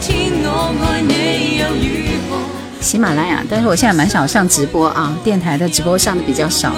[0.01, 0.49] 今天我
[0.84, 1.12] 爱你
[1.59, 1.84] 又如
[2.28, 2.32] 何？
[2.80, 6.72] 喜马拉雅，但是我现在蛮少上直播啊，电台的直播上的比较少。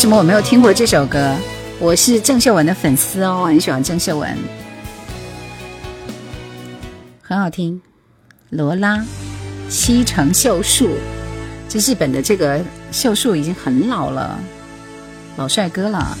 [0.00, 1.36] 为什么我没有听过这首歌？
[1.78, 4.34] 我是郑秀文的粉丝哦，我很喜欢郑秀文，
[7.20, 7.78] 很好听。
[8.48, 9.04] 罗拉，
[9.68, 10.88] 西城秀树。
[11.68, 12.58] 这日本的这个
[12.90, 14.38] 秀树已经很老了，
[15.36, 16.16] 老帅哥了，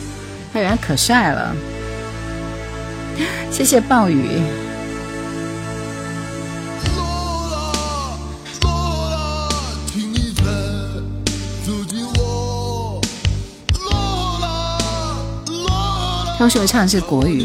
[0.52, 1.56] 他原来可帅了。
[3.50, 4.42] 谢谢暴雨。
[16.40, 17.44] 他说：“我唱的是国语。”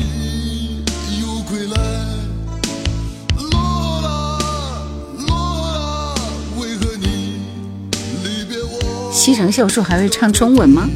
[9.11, 10.87] 西城秀树还会唱中文吗？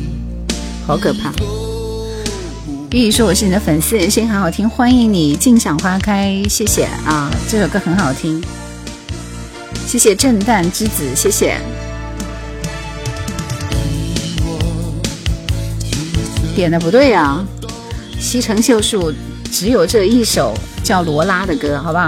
[0.87, 1.33] 好可怕！
[2.91, 8.41] 玉玉说：“我是你的粉丝，你的声音很好听，欢迎你，静享花开。”谢谢啊，这首歌很好听。
[9.85, 11.59] 谢谢震旦之子，谢谢。
[16.55, 17.45] 点的不对呀。
[18.19, 19.13] 西城秀树
[19.49, 20.53] 只有这一首
[20.83, 22.07] 叫罗拉的歌，好不好？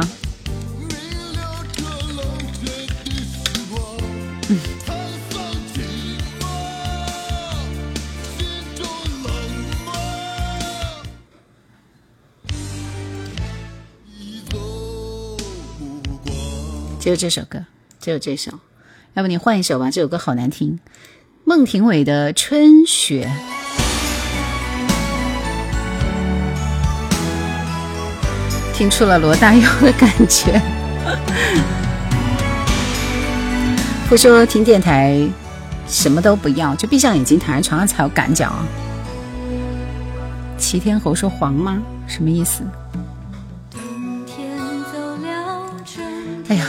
[17.00, 17.66] 只有这首歌，
[18.00, 18.52] 只有这首，
[19.16, 19.90] 要不你换一首吧？
[19.90, 20.78] 这首歌好难听。
[21.46, 23.28] 孟庭苇的《春雪》，
[28.82, 30.60] 听出了罗大佑的感觉。
[34.10, 35.24] 不说听电台，
[35.88, 38.66] 什么都不要，就闭上眼睛躺在床上才有感觉啊。
[40.58, 41.78] 齐天侯说黄吗？
[42.08, 42.64] 什么意思？
[46.48, 46.66] 哎呀！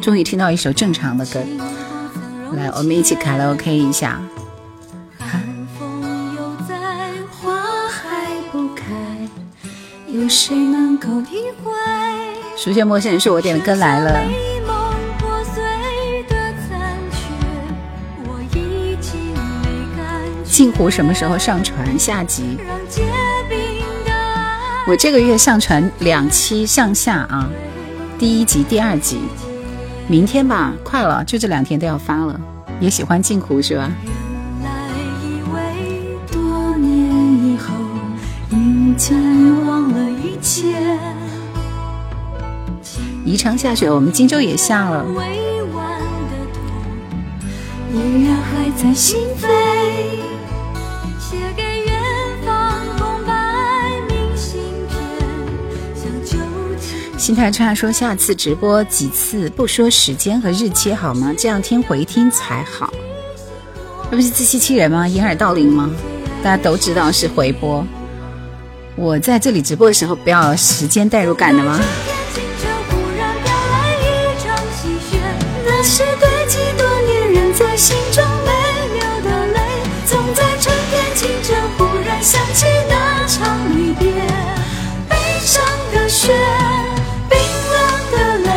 [0.00, 1.40] 终于听到一首正常的歌，
[2.54, 4.18] 来，我们一起卡拉 OK 一下。
[10.26, 11.70] 有谁能够体会？
[12.56, 14.20] 熟悉陌生人是我点的歌来了。
[20.42, 22.58] 镜湖什么时候上传下集？
[24.88, 27.48] 我这个月上传两期上下啊，
[28.18, 29.20] 第一集、第二集。
[30.08, 32.40] 明天吧，快了，就这两天都要发了。
[32.80, 33.88] 也喜欢镜湖是吧？
[43.26, 45.04] 宜昌下雪，我们荆州也下了。
[57.18, 61.34] 心态差说下次直播几次不说时间和日期好吗？
[61.36, 62.94] 这样听回听才好。
[64.08, 65.08] 这不是自欺欺人吗？
[65.08, 65.90] 掩耳盗铃吗？
[66.44, 67.84] 大家都知道是回播。
[68.94, 71.80] 我在这里直播的时候不要时间代入感的吗？
[75.88, 78.50] 是对己多年仍在心中没
[78.98, 79.60] 有的泪
[80.04, 84.10] 总在春天清晨忽然想起那场离别。
[85.08, 86.34] 悲伤的雪
[87.30, 87.38] 冰
[87.70, 87.78] 冷
[88.10, 88.50] 的泪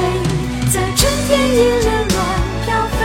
[0.73, 2.17] 在春天迎着暖
[2.65, 2.67] 飘
[2.97, 3.01] 飞。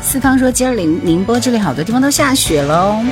[0.00, 3.02] 四方说今儿宁宁波这里好多地方都下雪喽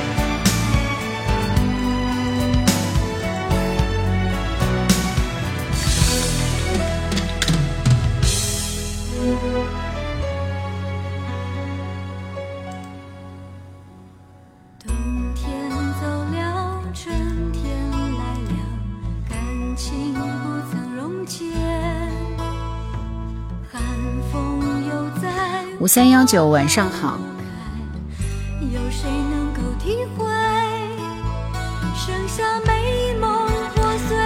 [25.95, 27.17] 三幺九，晚上好。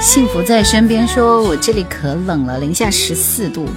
[0.02, 3.68] 幸福在身边，说我这里可冷了，零下十四度，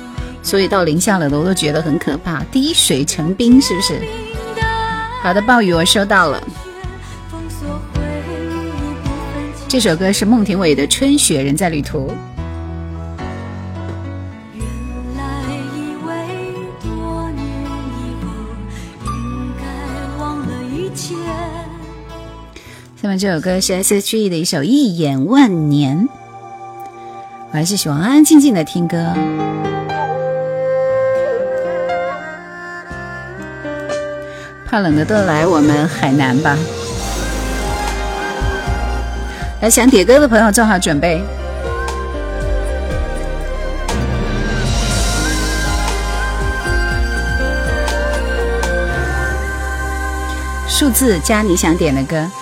[0.43, 4.01] 所以到零下了我都觉得很可怕，滴水成冰，是不是？
[5.23, 6.43] 好的，暴雨我收到了。
[9.69, 12.09] 这首歌是孟庭苇的《春雪人在旅途》。
[23.19, 26.09] 这首歌是 S.H.E 的一首《一眼万年》，
[27.51, 29.13] 我还是喜欢安安静静的听歌。
[34.65, 36.57] 怕冷的都来我们海南吧。
[39.61, 41.23] 来想点歌的朋友做好准备。
[50.67, 52.42] 数字加你想点的歌。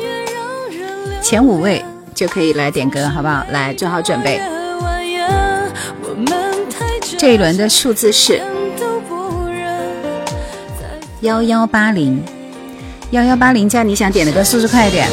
[1.31, 1.81] 前五位。
[2.13, 3.43] 就可以来点歌，好不好？
[3.51, 4.39] 来，做好准备。
[7.17, 8.41] 这一轮的数字是
[11.21, 12.21] 幺幺八零，
[13.11, 15.07] 幺幺八零加你想点的歌，速度快一点。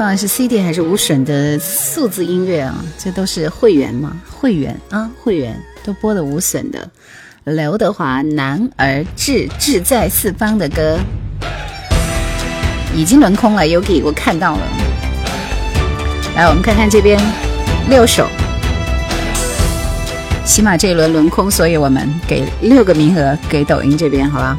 [0.00, 2.74] 放的是 CD 还是无损的数字音乐啊？
[2.96, 4.16] 这都是会员嘛？
[4.30, 6.88] 会员啊，会员都播的无损的。
[7.44, 10.98] 刘德华《男儿志》志在四方的歌
[12.96, 14.62] 已经轮空了，Yuki 我看到了。
[16.34, 17.20] 来，我们看看这边
[17.90, 18.26] 六首，
[20.46, 24.58] 起码这一轮轮空，所以我们给六个名额给抖音这边，好吧？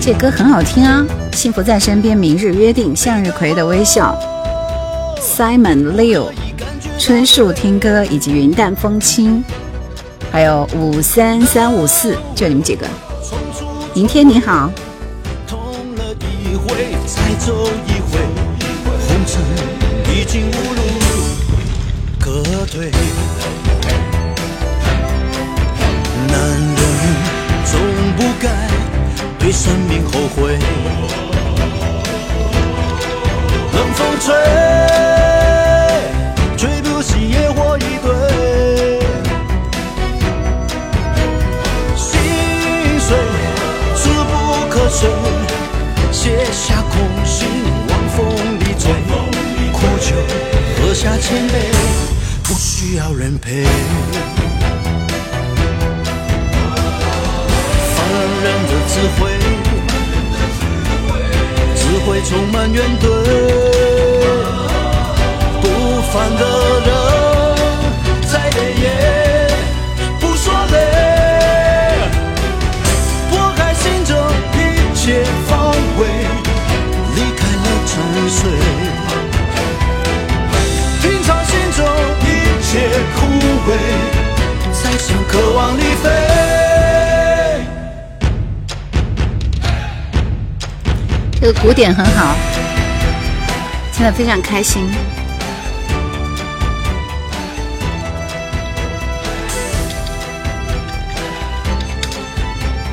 [0.00, 1.04] 这歌很好听啊，
[1.36, 4.16] 《幸福在身边》，明日约定，向日葵的微笑
[5.20, 6.26] ，Simon Liu，
[6.98, 9.42] 春树听歌，以及云淡风轻，
[10.30, 12.86] 还有五三三五四，就你们几个。
[13.94, 14.70] 明天你好。
[28.16, 28.48] 不该
[29.38, 30.58] 对生命后悔，
[33.74, 34.34] 冷风吹，
[36.56, 38.10] 吹不熄野火一堆。
[41.94, 42.18] 心
[42.98, 43.18] 碎，
[43.96, 44.32] 触不
[44.70, 45.10] 可睡，
[46.10, 47.46] 卸下空心
[47.88, 48.24] 往风
[48.60, 48.90] 里吹。
[49.72, 50.16] 苦酒
[50.80, 51.52] 喝下千杯，
[52.44, 53.66] 不需要人陪。
[58.46, 59.20] 人的智慧，
[61.74, 63.04] 智慧充满怨怼，
[65.60, 65.64] 不
[66.12, 66.42] 凡的
[66.86, 66.88] 人
[68.30, 68.84] 再累也
[91.76, 92.34] 点很好，
[93.92, 94.88] 现在非常开心。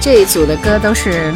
[0.02, 1.34] 这一组的歌都是。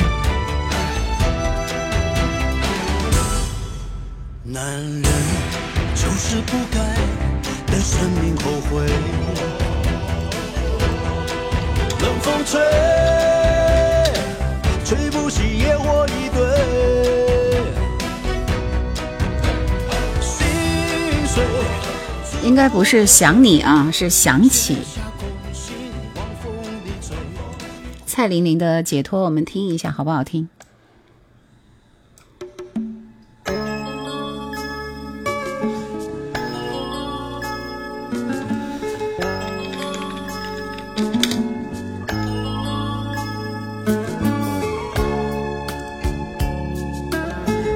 [22.77, 24.77] 不是想你啊，是想起。
[28.05, 30.47] 蔡玲玲的解脱，我们听一下好不好听？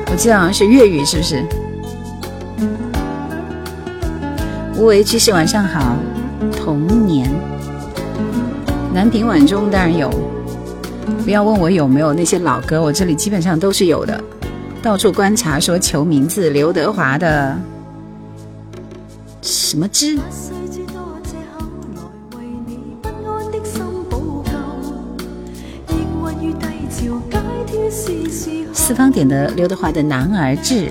[0.06, 1.44] 我记得好像是粤语，是不是？
[4.82, 5.96] 无为居士，晚上好。
[6.58, 7.32] 童年，
[8.92, 10.10] 南屏晚钟当然有。
[11.24, 14.20] 不要问我有没有那些老歌，我这里基本上都是有的。
[14.82, 17.56] 到处观察，说求名字，刘德华的
[19.44, 20.18] 什么之？
[28.74, 30.90] 四方点的刘德华的《男儿志》。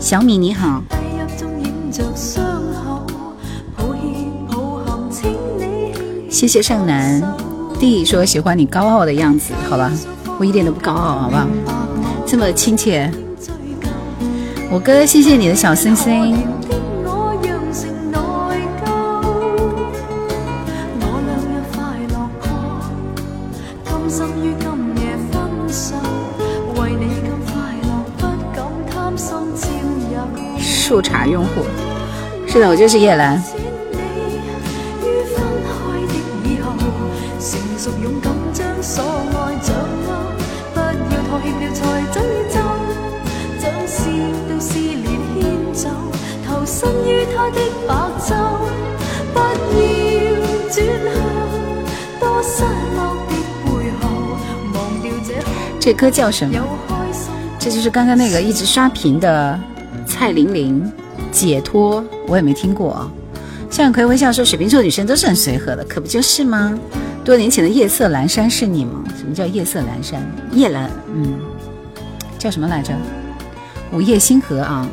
[0.00, 0.82] 小米你好。
[6.30, 7.22] 谢谢上南
[7.78, 9.92] 弟说喜欢你高傲的样子，好吧，
[10.38, 11.46] 我一点都不高傲，好吧，
[12.26, 13.10] 这么亲切。
[14.70, 16.34] 我哥，谢谢你的小星星。
[30.58, 31.62] 树茶用户。
[32.52, 33.42] 是的，我就是叶兰。
[55.80, 56.54] 这歌叫什么？
[57.58, 59.58] 这就是刚刚那个一直刷屏的
[60.06, 60.92] 蔡玲玲
[61.32, 62.00] 《解脱》，
[62.32, 63.12] 我也没听过啊。
[63.70, 66.78] 向日葵微笑说：“水瓶座女生都是很随和的，可不就是吗？”
[67.22, 69.04] 多年前的夜色阑珊是你吗？
[69.18, 70.22] 什么叫夜色阑珊？
[70.50, 71.34] 夜阑，嗯，
[72.38, 72.94] 叫什么来着？
[73.92, 74.88] 午夜星河啊，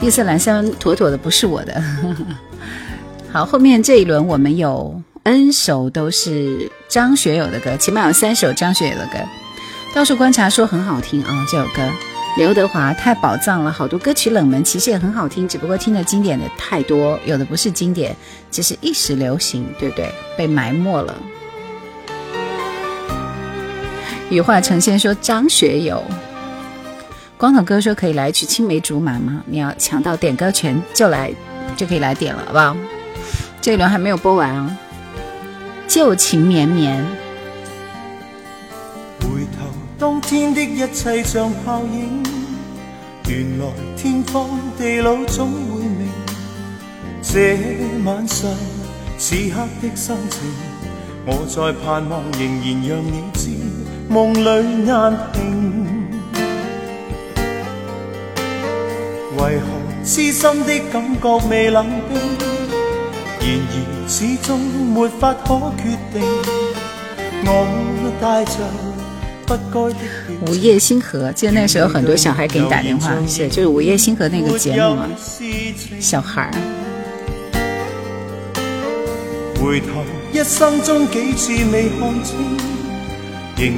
[0.00, 1.82] 夜色阑珊，妥妥的不是我的。
[3.32, 9.18] 好，后面这一轮我们有 N 首都是张学友的歌，起码有三首张学友的歌。
[9.94, 11.82] 到处观察说很好听啊，这首歌
[12.36, 18.14] 刘德华太宝藏了，好多歌曲冷门，其实也很好听，只不过听的经典的太多，有的不是经典，
[18.48, 20.08] 只是一时流行，对不对？
[20.36, 21.14] 被埋没了。
[24.30, 26.00] 羽化成仙说张学友，
[27.36, 29.42] 光头哥说可以来一曲青梅竹马吗？
[29.46, 31.32] 你要抢到点歌权就来，
[31.76, 32.76] 就可以来点了，好不好？
[33.60, 34.70] 这一轮还没有播完哦，
[35.88, 37.04] 旧情绵绵。
[40.28, 42.22] 天的一切像泡影，
[43.26, 43.64] 原来
[43.96, 46.06] 天荒地老总会明。
[47.22, 47.56] 这
[48.04, 48.50] 晚上
[49.16, 50.52] 此刻的心情，
[51.24, 53.48] 我在盼望，仍然让你知，
[54.10, 56.06] 梦里难平。
[59.38, 62.18] 为何痴心的感觉未冷冰？
[63.40, 66.22] 然而始终没法可决定，
[67.46, 68.97] 我带着。
[70.46, 75.08] 午夜星河，记得那时候很多小孩给你打电话，是就是午夜星河那个节目嘛，
[76.00, 76.50] 小孩。
[79.60, 79.86] 回头
[80.32, 82.36] 一生中几次未看清，
[83.56, 83.74] 仍然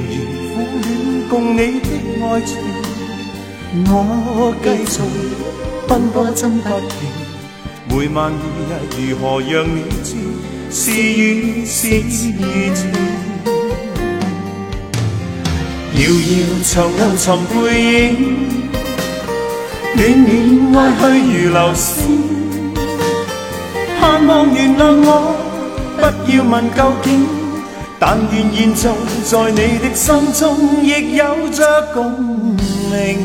[0.53, 1.87] 苦恋共你的
[2.25, 2.57] 爱情。
[3.87, 5.01] 我继续
[5.87, 6.89] 奔波真不停，
[7.87, 8.37] 每晚每
[8.75, 10.15] 日如何让你知，
[10.69, 13.30] 是与是情。
[16.01, 16.13] 遥遥
[16.63, 18.49] 长路寻背影，
[19.95, 19.99] 暖
[20.71, 21.93] 暖爱去如流星。
[23.99, 25.35] 盼望原谅我，
[25.97, 27.27] 不要问究竟。
[27.99, 28.89] 但愿现在
[29.25, 32.11] 在你的心中亦有着共
[32.89, 33.19] 鸣。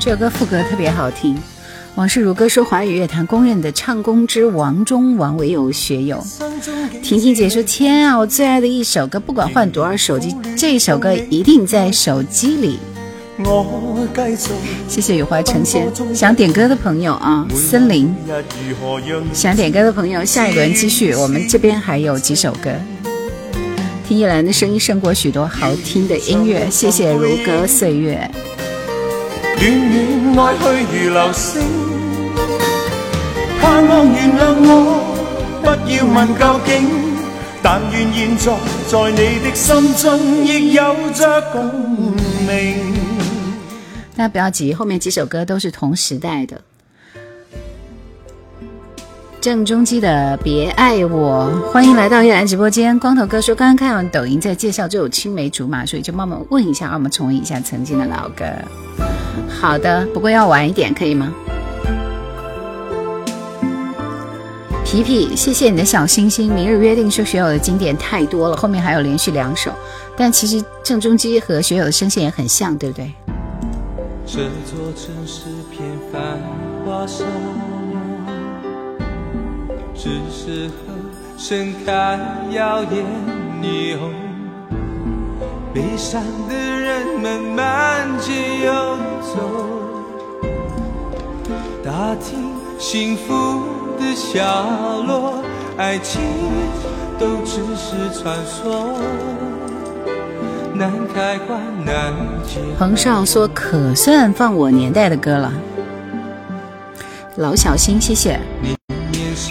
[0.00, 1.38] 这首歌副歌特别好听。
[1.96, 6.20] 往事如歌说华语乐坛公认的唱功之王中王，唯有学友。
[7.04, 12.80] 婷婷姐说：“天啊，我最爱的一首歌，不管换多少手机，这首歌一定在手机里。”
[14.88, 15.88] 谢谢雨花成仙。
[16.12, 18.12] 想点歌的朋友啊，森林。
[19.32, 21.14] 想点歌的朋友，下一轮继续。
[21.14, 22.72] 我们这边还有几首歌。
[24.08, 26.68] 听叶兰的声音胜过许多好听的音乐。
[26.70, 28.28] 谢谢如歌岁月。
[29.60, 31.62] 暖暖爱去如流星，
[33.60, 34.70] 盼望原谅我，
[35.62, 36.70] 不要问究竟。
[37.62, 38.52] 但愿现在
[38.88, 40.82] 在你的心中亦有
[41.14, 41.64] 着共
[42.46, 42.94] 鸣。
[44.16, 46.60] 大家不要急，后面几首歌都是同时代的。
[49.40, 52.98] 郑中基的《别爱我》，欢迎来到叶兰直播间。
[52.98, 58.44] 光头哥说，刚刚看到抖音在介绍这首《青梅竹马》，所以就冒昧问一下，让我们重温一下曾经的老歌。
[59.48, 61.32] 好的，不过要晚一点，可以吗？
[64.84, 66.54] 皮皮，谢谢你的小星星。
[66.54, 69.72] 明日约定说学友的经典太多了，后面还有连续两首，
[70.16, 73.12] 但其实郑中基和学友的声线也很像，对不对？
[74.26, 75.82] 这座城市片
[76.12, 76.22] 繁
[76.84, 78.32] 华沙漠，
[79.94, 80.94] 只适合
[81.36, 82.18] 盛开
[82.52, 83.04] 耀眼
[83.60, 84.23] 霓虹。
[85.74, 88.72] 悲伤的人们满街游
[89.20, 89.40] 走，
[91.82, 93.64] 打听幸福
[93.98, 94.44] 的下
[95.04, 95.42] 落，
[95.76, 96.22] 爱情
[97.18, 99.00] 都只是传说，
[100.72, 102.14] 难开关难
[102.46, 102.60] 解。
[102.78, 105.52] 彭少说：“可算放我年代的歌了。”
[107.34, 108.38] 老小心，谢谢。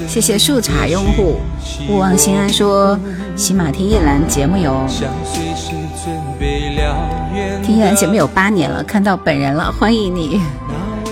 [0.07, 1.39] 谢谢树茶用户
[1.89, 2.99] 勿忘心安说
[3.35, 4.85] ：“喜马听叶兰节目有。”
[7.63, 10.41] 听叶兰节目有八年了，看到本人了，欢迎你。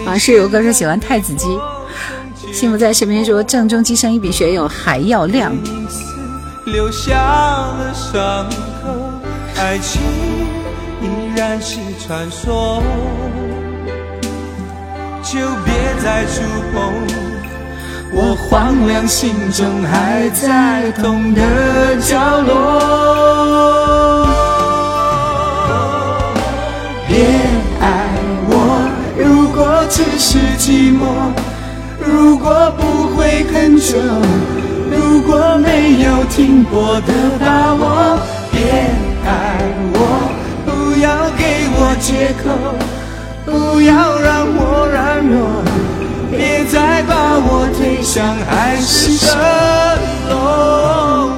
[0.05, 1.47] 啊，室友哥说喜欢太子鸡，
[2.53, 5.51] 幸福在身边说郑中基声音比学友还要亮。
[6.65, 8.49] 留下了伤
[8.83, 8.89] 口，
[9.57, 10.01] 爱情
[11.01, 12.83] 依然是传说。
[15.23, 15.73] 就别
[16.03, 16.41] 再触
[16.73, 17.30] 碰。
[18.13, 21.41] 我荒凉心中还在痛的
[22.01, 22.51] 角落。
[27.07, 27.25] 别
[27.79, 28.11] 爱
[28.49, 28.51] 我，
[29.17, 31.31] 如果只是寂寞，
[32.05, 33.97] 如果不会很久，
[34.91, 38.19] 如果没有停泊的把握，
[38.51, 38.91] 别
[39.25, 39.55] 爱
[39.93, 39.97] 我，
[40.65, 42.51] 不要给我借口，
[43.45, 45.63] 不要让我软弱，
[46.31, 49.35] 别再把我推向海市蜃
[50.29, 51.31] 楼。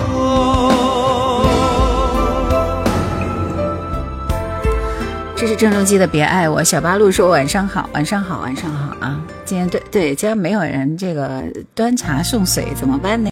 [5.36, 6.62] 这是郑中基的《别爱我》。
[6.64, 9.20] 小八路说：“晚上好，晚上好，晚上好啊！
[9.44, 11.44] 今天对对，今天没有人这个
[11.76, 13.30] 端茶送水，怎么办呢？”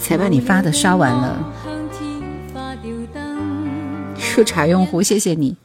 [0.00, 1.38] 才把你发的刷完了。
[4.18, 5.56] 树茶用户，谢谢你。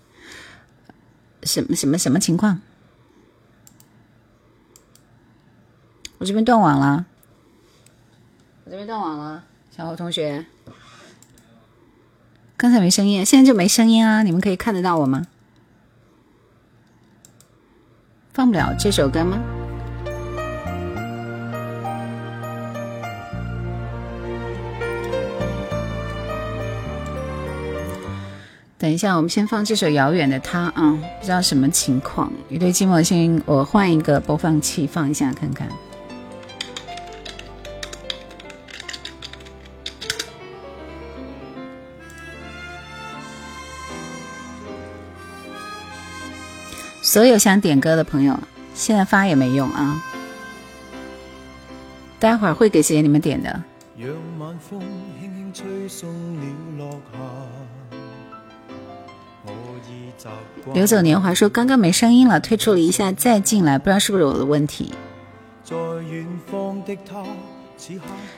[1.44, 2.60] 什么什么什么情况？
[6.18, 7.06] 我这边断网了。
[8.66, 9.44] 我这边断网了，
[9.76, 10.46] 小侯同学。
[12.58, 14.24] 刚才没声音，现在就没声音啊！
[14.24, 15.28] 你们可以看得到我吗？
[18.34, 19.40] 放不了这首歌吗？
[28.86, 32.32] 等一下，我们先放这首《遥远的他》啊，不知道什么情况。
[32.50, 35.68] 一对寂寞心，我换一个播放器放一下看看。
[47.02, 48.40] 所有想点歌的朋友，
[48.76, 50.00] 现在发也没用啊，
[52.20, 53.50] 待会儿会给姐姐你们点的。
[53.98, 54.80] 让晚风
[55.20, 56.46] 轻轻吹送了
[56.78, 57.65] 落下。
[60.74, 64.94] 流走年华说：“刚刚没声音了，退出了一下再进来，不知道是不是我的问题。”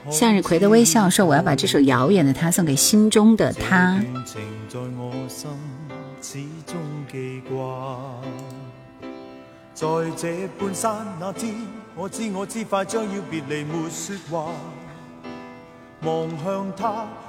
[0.09, 4.01] 向日葵的微笑说：“我要把这首遥远的他送给心中的他。”
[9.73, 9.85] 在
[10.15, 11.53] 这半山那天，
[11.95, 14.51] 我知我知快将要别离，没说话，
[16.01, 17.05] 望向他。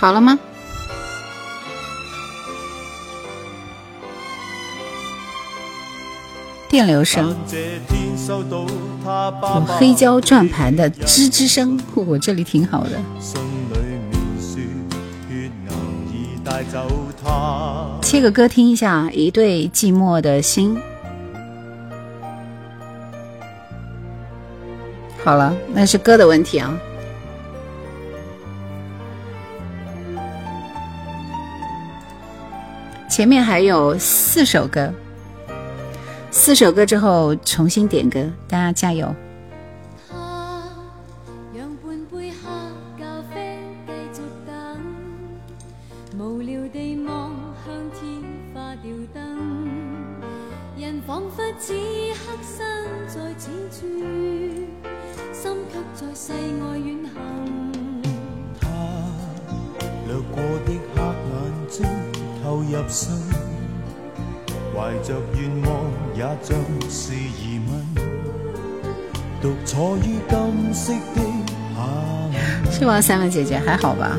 [0.00, 0.38] 好了吗？
[6.70, 7.36] 电流声，
[8.26, 12.98] 有黑胶转盘的吱吱声，我这里挺好的。
[18.00, 20.78] 切个歌听一下，一对寂寞的心。
[25.22, 26.74] 好了，那是歌的问题啊。
[33.20, 34.90] 前面还有四首歌，
[36.30, 38.18] 四首歌之后重新点歌，
[38.48, 39.14] 大家加油。
[73.10, 74.16] 三个姐姐还好吧？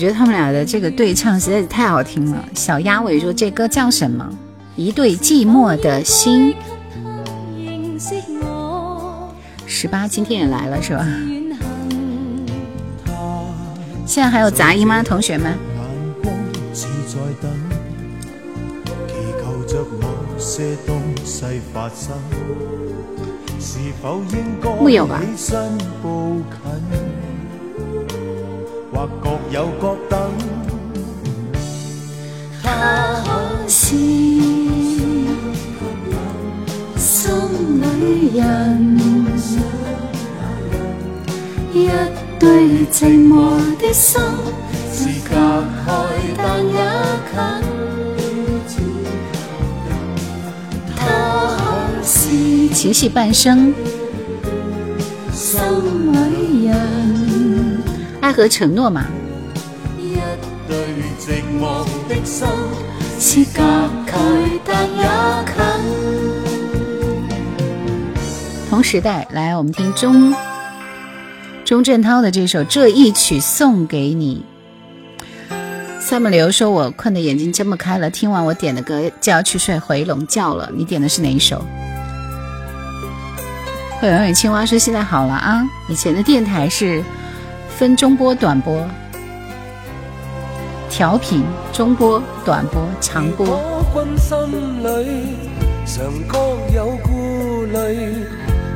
[0.00, 2.42] 觉得他们俩的这个对唱实在是太好听了。
[2.54, 4.26] 小鸭尾说这歌叫什么？
[4.74, 6.54] 一对寂寞的心。
[9.66, 11.06] 十八今天也来了是吧？
[14.06, 15.54] 现在还有杂音吗，同学们？
[24.80, 25.20] 木有吧
[29.50, 30.14] 起身步近，或各有各等。
[33.66, 33.96] 是
[36.96, 37.32] 心
[37.82, 38.96] 里人，
[41.72, 41.88] 一
[42.38, 42.98] 對寂
[43.28, 44.20] 寞的心
[44.92, 45.88] 是隔開
[46.36, 46.74] 但也
[47.28, 47.48] 近。
[50.96, 51.00] 他
[52.02, 53.72] 是情系半生，
[55.32, 55.60] 心
[56.12, 57.82] 里人，
[58.20, 59.06] 爱和承诺嘛。
[62.24, 62.46] 心，
[63.18, 63.62] 是隔
[64.06, 64.14] 開
[64.64, 65.02] 但也
[65.46, 65.54] 近。
[68.68, 70.34] 同时代，来，我们听钟
[71.64, 74.44] 钟镇涛的这首《这一曲送给你》。
[76.00, 81.64] 三木流说：“我困得眼睛睁不开了，听完我点的歌就要去睡回笼觉了。”你点的是哪一首？
[84.00, 87.02] 会永远青蛙说：“现在好了啊，以前的电台是
[87.68, 88.88] 分中波、短波、
[90.90, 93.46] 调频、中波、短波、长波。
[93.46, 94.36] 如果君心
[94.82, 95.36] 里
[95.86, 96.36] 常各
[96.74, 98.26] 有顾虑，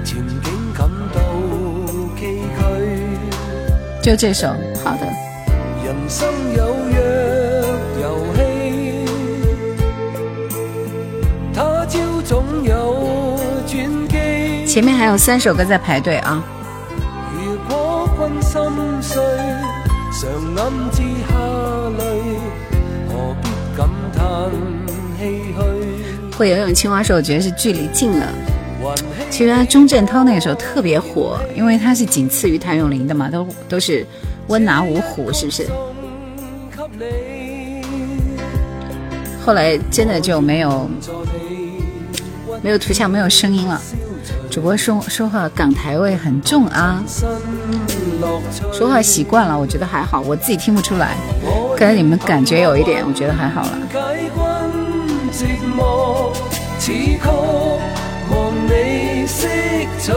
[0.04, 1.20] 前景感到
[2.16, 4.00] 崎岖。
[4.00, 4.46] 就这首，
[4.84, 5.04] 好的。
[5.84, 6.96] 人生有若
[8.00, 8.04] 遊
[8.36, 8.40] 戲，
[11.52, 14.64] 他朝總有轉機。
[14.66, 16.42] 前面還有三首歌在排隊啊！
[17.34, 18.62] 如果君心
[19.02, 19.22] 碎，
[20.12, 21.02] 常暗自
[26.36, 26.50] 会？
[26.50, 28.26] 游泳青蛙說，我觉得是距离近了。
[29.30, 34.06] 其实他鐘鎮濤那个时候特别火，因为他是仅次于谭咏麟的嘛，都都是
[34.48, 35.66] 温拿五虎，是不是？
[39.44, 40.88] 后来，真的就没有
[42.62, 43.80] 没有图像，没有声音了。
[44.50, 47.02] 主播说说话港台味很重啊，
[48.72, 51.16] 说话习惯了，我觉得还好，我自己听不出来，
[51.76, 54.53] 可能你们感觉有一点，我觉得还好了。
[55.36, 55.46] 寂
[55.76, 56.32] 寞，
[56.78, 57.18] 此曲
[58.30, 59.48] 望你識
[60.00, 60.12] 取。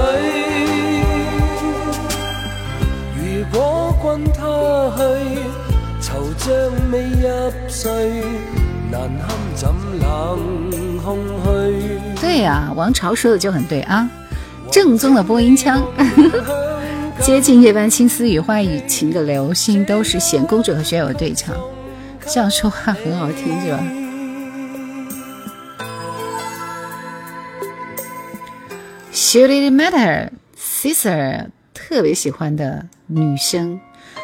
[3.16, 5.02] 如果君他去，
[6.00, 8.22] 惆悵未入睡，
[8.92, 9.68] 難堪怎
[10.00, 12.22] 冷空虛。
[12.22, 14.08] 對呀、王朝說的就很對啊，
[14.72, 15.84] 正宗的播音腔。
[17.20, 21.56] 接近夜班青絲雨，花雨情的流星，都是賢公主和學友對唱，
[22.32, 23.80] 這樣說話很好聽，是吧
[29.28, 30.30] ？Should it matter?
[30.58, 33.78] Caesar 特别喜欢的女生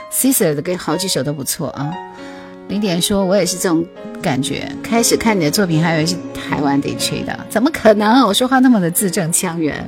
[0.10, 1.94] ，Caesar 的歌好几首都不错啊。
[2.70, 3.86] 零点说，我也是这种
[4.22, 4.72] 感觉。
[4.82, 8.26] 开始看你的作品，还以为是台湾地区的，怎么可能？
[8.26, 9.86] 我说话那么的字正腔圆。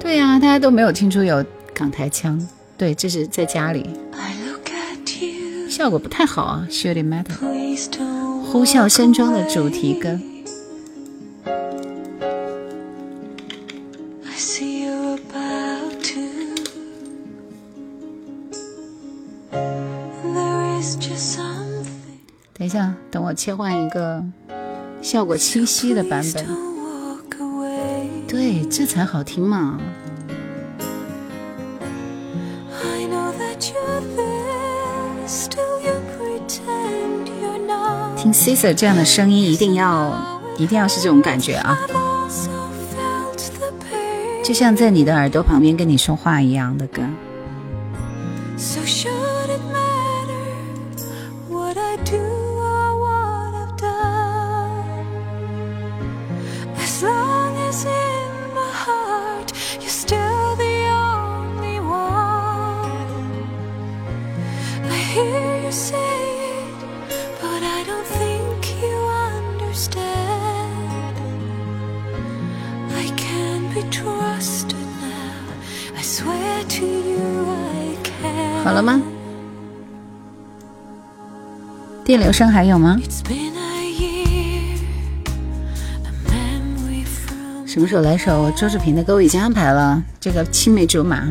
[0.00, 1.44] 对呀、啊，大家都没有听出有
[1.74, 2.40] 港台腔。
[2.78, 6.66] 对，这是在家裡，I look at you, 效果不太好啊。
[6.70, 7.34] Should it matter？
[8.50, 10.18] 呼啸山庄的主题歌。
[23.10, 24.24] 等我切换一个
[25.02, 26.46] 效果清晰的版本，
[28.28, 29.80] 对，这才好听嘛。
[38.16, 40.14] 听 Cesar 这样的声音一定要
[40.56, 41.76] 一定要是这种感觉啊，
[44.44, 47.02] 就像在你的耳朵旁边跟你说话一样的歌。
[82.04, 83.00] 电流声还有吗？
[87.66, 89.14] 什么时候来首周志平的歌？
[89.14, 91.30] 我已经安排了，这个青梅竹马。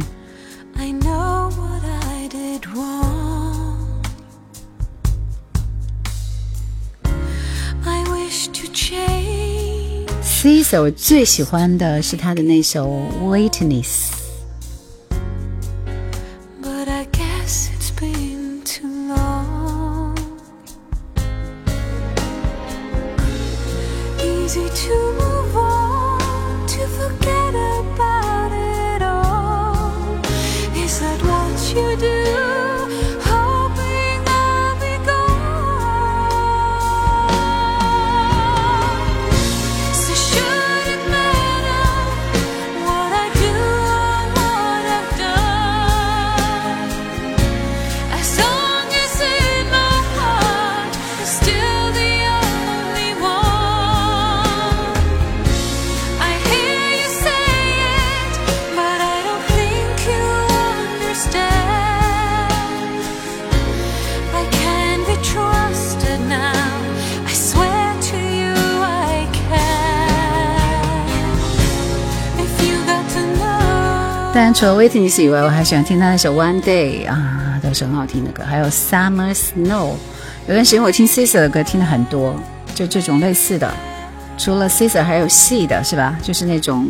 [10.41, 12.87] Caesar 我最喜欢的是他的那首
[13.25, 14.11] 《Witness》。
[74.60, 78.44] 除了《Witness》以外，我还喜欢听他那首《One Day》啊，都是很好听的歌。
[78.44, 79.91] 还有《Summer Snow》。
[80.48, 82.36] 有段时间我听 Caesar 的歌听的很多，
[82.76, 83.73] 就这种类似的。
[84.38, 86.19] 除了 Caesar，还有 C 的是吧？
[86.22, 86.90] 就是那种，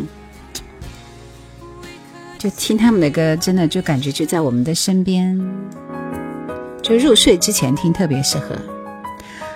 [2.40, 5.40] 就听他们的歌，真的就感觉就在我们的身边。
[6.82, 8.46] 就入睡之前听特别适合。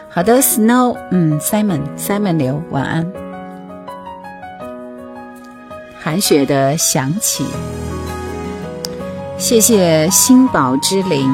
[0.09, 3.13] 好的，Snow，嗯，Simon，Simon 刘，晚安。
[6.01, 7.45] 韩雪的想起。
[9.45, 11.31] 谢谢心宝之灵，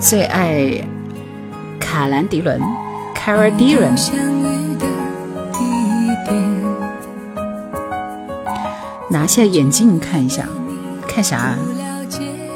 [0.00, 0.84] 最爱
[1.78, 2.60] 卡兰迪伦
[3.14, 3.78] （Cara d i
[9.08, 10.48] 拿下眼镜看一下，
[11.06, 11.54] 看啥？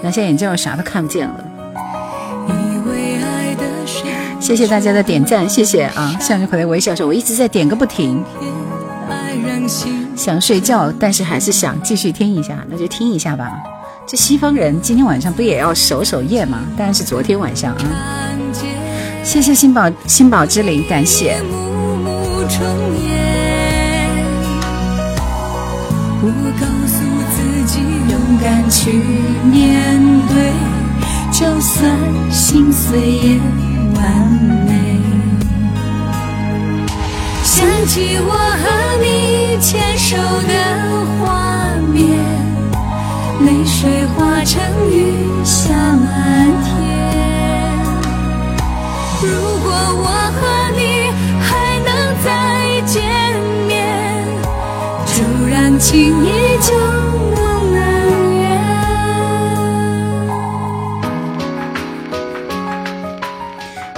[0.02, 1.44] 拿下眼镜我啥都看不见了。
[4.40, 6.16] 谢谢大家的点赞，谢谢啊！
[6.20, 8.20] 向日葵的微笑说：“我一直在点个不停。”
[10.18, 13.52] 想睡觉，但是还是想继续听一下，那就听一下吧。
[14.04, 16.58] 这西方人今天晚上不也要守守夜吗？
[16.76, 18.28] 当然是昨天晚上啊。
[19.22, 21.36] 谢谢心宝心宝之灵，感谢。
[26.20, 26.26] 我
[26.58, 26.98] 告诉
[27.36, 27.36] 自
[27.66, 27.78] 己
[28.10, 28.90] 勇敢去
[29.44, 30.52] 面对，
[31.30, 31.96] 就算
[32.32, 33.38] 心碎也
[33.94, 34.02] 完
[34.66, 34.77] 美。
[37.58, 38.62] 想起我和
[39.02, 40.54] 你牵手的
[41.18, 41.98] 画面，
[43.44, 44.62] 泪水化成
[44.92, 44.94] 雨
[45.42, 46.06] 下满
[46.62, 46.70] 天。
[49.20, 49.26] 如
[49.64, 50.06] 果我
[50.38, 50.40] 和
[50.76, 51.10] 你
[51.42, 51.90] 还能
[52.22, 52.26] 再
[52.86, 52.94] 见
[53.66, 53.74] 面，
[55.06, 55.16] 就
[55.50, 55.90] 让情
[56.24, 56.26] 依
[56.62, 56.72] 旧
[57.34, 57.42] 永
[57.74, 58.46] 远。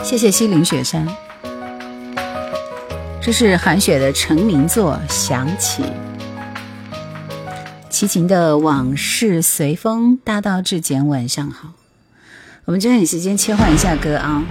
[0.03, 1.07] 谢谢西岭雪山。
[3.31, 5.85] 这是韩雪的成名作《想起》，
[7.89, 11.69] 齐秦的往事随风，大道至简，晚上好。
[12.65, 14.43] 我们抓紧时间切换一下歌啊！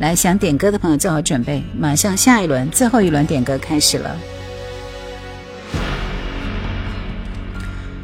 [0.00, 4.14] 来，想点歌的朋友做好准备，马上下一轮最后一轮点歌开始了。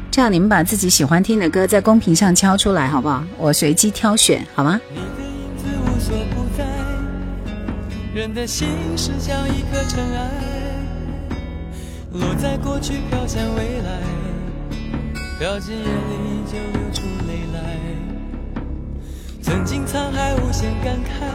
[0.09, 3.23] 这样你们把自己喜欢听的歌在公屏上敲出来，好不好？
[3.37, 4.81] 我随机挑选，好吗？
[8.17, 8.67] 人的心
[8.97, 10.31] 事像一颗尘埃，
[12.13, 14.01] 落在过去，飘向未来，
[15.37, 17.61] 飘进眼里就流出泪来。
[19.39, 21.27] 曾经沧海无限感慨，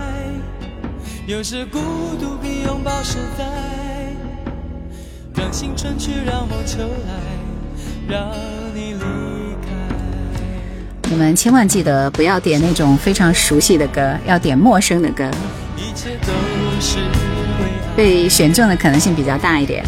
[1.25, 1.79] 有时孤
[2.19, 3.45] 独比拥抱实在。
[5.37, 7.15] 让青春去，让梦秋来，
[8.09, 8.29] 让
[8.75, 8.99] 你离
[9.63, 11.11] 开。
[11.13, 15.31] 你们千万记得不要点那种非常熟悉的歌，要点陌生的歌。
[17.97, 19.85] 被选中的可能性比较大一点。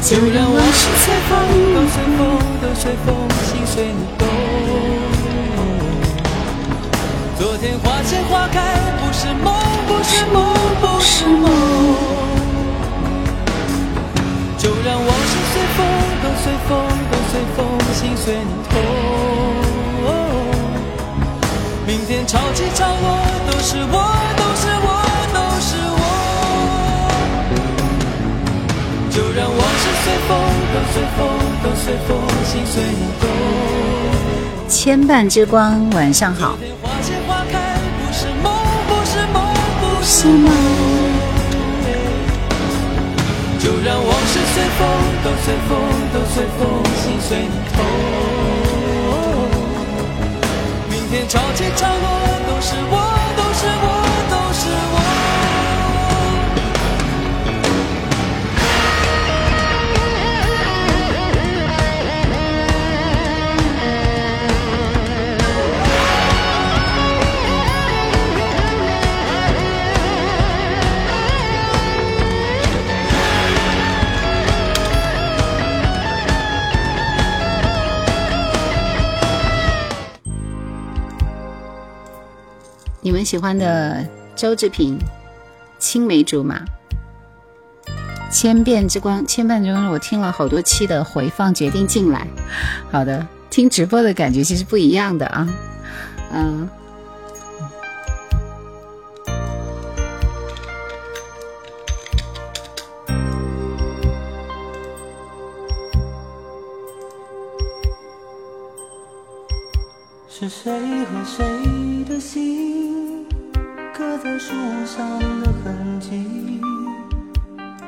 [0.00, 1.36] 就让往事随风，
[1.74, 2.20] 都随风，
[2.62, 4.26] 都随风，心随你动。
[7.38, 8.56] 昨天花谢花开，
[8.98, 9.54] 不是梦，
[9.86, 11.50] 不是梦，不是梦。
[14.56, 15.86] 就让往事随风，
[16.22, 16.70] 都随风，
[17.12, 17.58] 都随风，
[17.92, 18.40] 心随你
[18.70, 19.07] 痛。
[21.88, 23.18] 明天潮起潮落
[23.50, 23.96] 都是我，
[24.36, 24.88] 都是我，
[25.32, 26.04] 都是我。
[29.08, 30.36] 就让往事随风，
[30.74, 31.18] 都随风，
[31.62, 32.10] 都随风，
[32.44, 33.24] 心随你动。
[34.68, 36.58] 牵绊之光，晚上好。
[40.02, 40.28] 是？
[43.58, 44.86] 就让往事随风，
[45.24, 45.80] 都随风，
[46.12, 46.68] 都随风，
[47.02, 47.78] 心随你痛。
[51.10, 52.06] 天潮起潮落，
[52.46, 52.92] 都是我，
[53.34, 53.97] 都是我，
[83.08, 84.06] 你们喜欢的
[84.36, 84.98] 周志平，
[85.78, 86.62] 青梅竹马，
[88.30, 92.26] 千变之光，千变之光，我听了好多期的回放，决定进来。
[92.90, 95.48] 好的，听直播的感觉其实不一样的啊，
[96.34, 96.68] 嗯、
[114.48, 114.54] 树
[114.86, 116.58] 上的痕迹？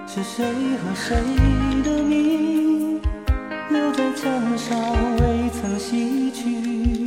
[0.07, 1.16] 是谁和谁
[1.82, 3.01] 的名
[3.70, 4.78] 留在墙上
[5.16, 7.07] 未曾洗去？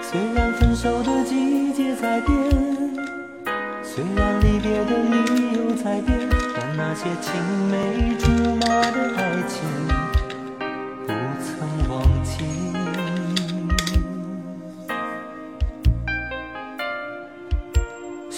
[0.00, 2.32] 虽然分手的季节在变，
[3.82, 6.16] 虽然离别的理由在变，
[6.54, 7.32] 但那些青
[7.72, 9.58] 梅竹马的爱情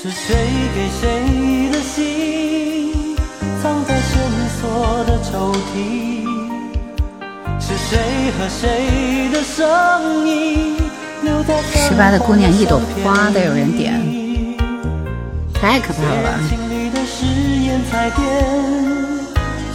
[0.04, 0.36] 是谁
[0.74, 3.16] 给谁的信
[3.62, 4.20] 藏在深
[4.60, 6.28] 锁的抽屉？
[7.58, 10.76] 是谁和谁的声音
[11.22, 13.98] 留在十八的姑娘一朵花都有人点，
[15.54, 16.38] 太可怕了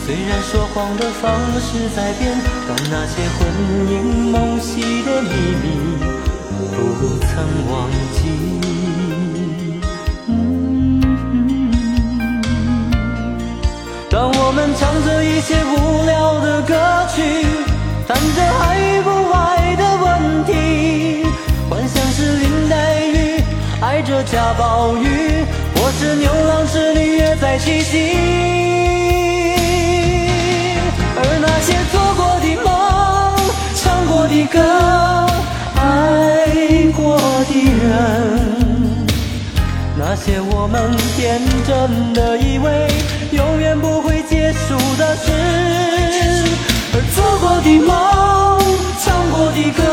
[0.06, 2.38] 虽然说谎的方式在变，
[2.68, 3.48] 但那些魂
[3.92, 5.30] 萦梦系的秘
[5.64, 5.98] 密
[6.76, 8.69] 不曾忘记。
[14.20, 16.76] 当我们唱着一些无聊的歌
[17.16, 17.24] 曲，
[18.06, 21.24] 谈着爱与不爱的问题，
[21.70, 23.42] 幻想是林黛玉
[23.80, 27.98] 爱着贾宝玉，或是牛郎织女约在七夕。
[31.16, 32.68] 而那些做过的梦，
[33.74, 34.60] 唱过的歌，
[35.78, 37.18] 爱过
[37.48, 37.88] 的人。
[39.98, 42.68] 那些我们天真的以为
[43.40, 45.32] 永远不会结束的事，
[46.94, 48.60] 而做过的梦，
[49.00, 49.84] 唱过的歌，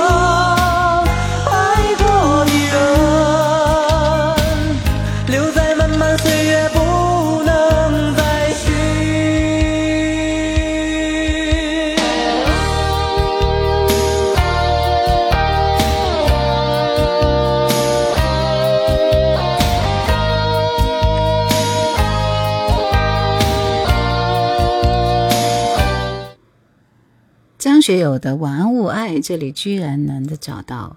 [27.86, 30.96] 学友的《玩物爱》，这里居然能的找到。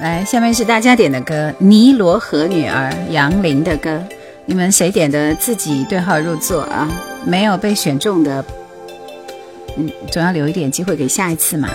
[0.00, 4.02] 来，下面是大家点的歌，《尼罗河女儿》杨林的歌，
[4.46, 6.88] 你们谁点的自己对号入座啊！
[7.26, 8.42] 没有被选中的，
[9.76, 11.68] 嗯，总要留一点机会给下一次嘛。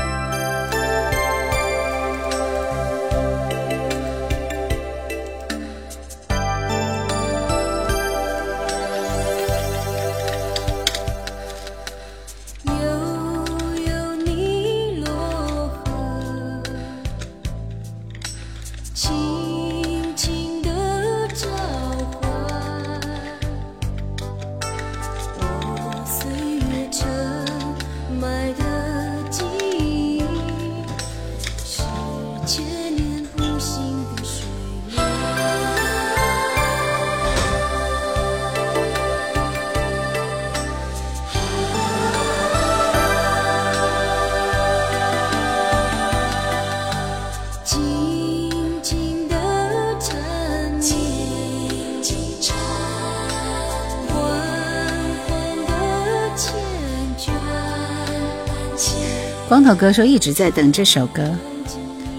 [59.66, 61.24] 头哥说一直在等这首歌，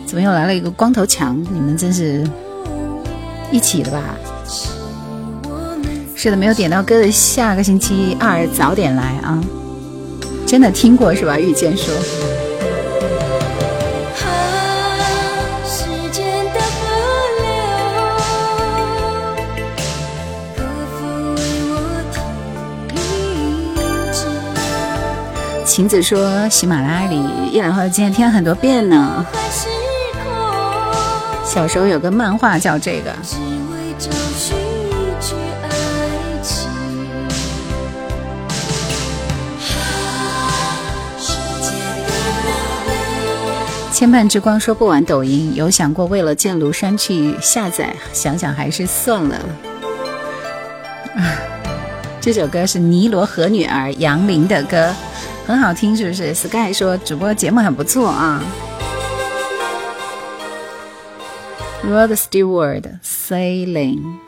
[0.04, 1.40] 怎么又来了一个光头强？
[1.52, 2.28] 你们真是
[3.52, 4.02] 一起的吧？
[6.16, 9.40] 是的，没有点到歌的，下个星期二早点来啊！
[10.44, 11.38] 真的听过是吧？
[11.38, 11.94] 遇见说。
[25.76, 27.22] 晴子说，喜马拉雅里
[27.52, 29.26] 叶兰花今天听很多遍呢。
[31.44, 35.68] 小时候有个漫画叫这个，只为找寻一句爱
[36.42, 36.66] 情。
[41.18, 41.68] 时间
[42.06, 42.08] 的
[42.86, 43.92] 河流。
[43.92, 49.38] 牵绊之光说不玩抖音，有想过为了见庐山去下载，想想还是算了。
[52.18, 54.90] 这首歌是尼罗河女儿杨林的歌，
[55.46, 58.42] 很好听，是不是？Sky 说主播节目很不错啊。
[61.84, 64.18] Rod Stewart Sailing。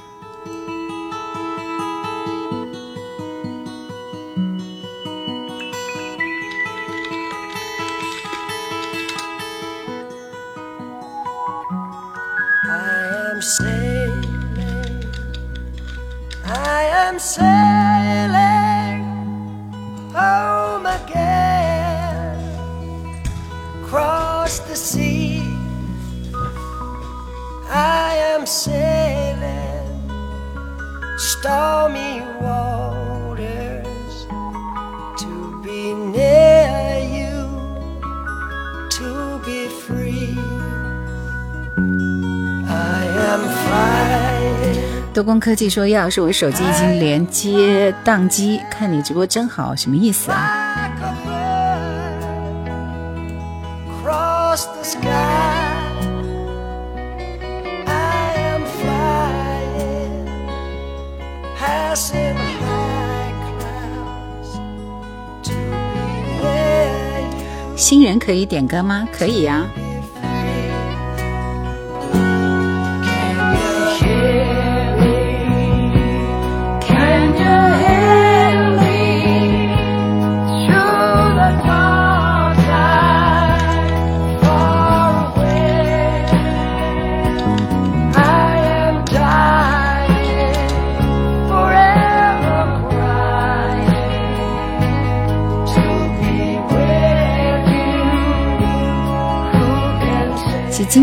[12.71, 14.25] I am sailing,
[16.45, 17.68] I am sailing
[31.49, 34.27] tell me what is
[35.17, 37.49] to be near you,
[38.91, 40.37] to be free.
[42.69, 45.15] I am flying.
[45.15, 50.68] 多工科技说，叶老师，我手机已经连接宕机，看你直播真好，什么意思啊？
[67.89, 69.09] 新人可以点歌吗？
[69.11, 69.67] 可以呀、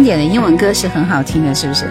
[0.06, 1.90] 典的英文歌是很好听的，是不是？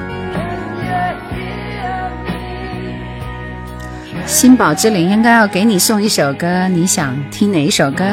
[4.25, 8.05] 新宝之灵应该要给你送一首歌，你想听哪一首歌？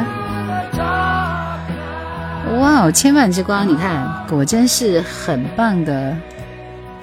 [2.58, 6.18] 哇哦，千万之光，你看，果真是很棒的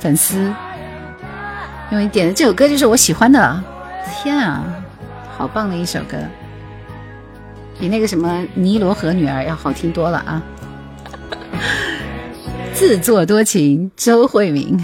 [0.00, 0.52] 粉丝，
[1.92, 3.62] 因为点的这首歌就是我喜欢的。
[4.10, 4.64] 天啊，
[5.36, 6.16] 好棒的一首歌，
[7.78, 10.42] 比那个什么《尼罗河女儿》要好听多了啊！
[12.78, 14.78] 自作多情，周慧敏。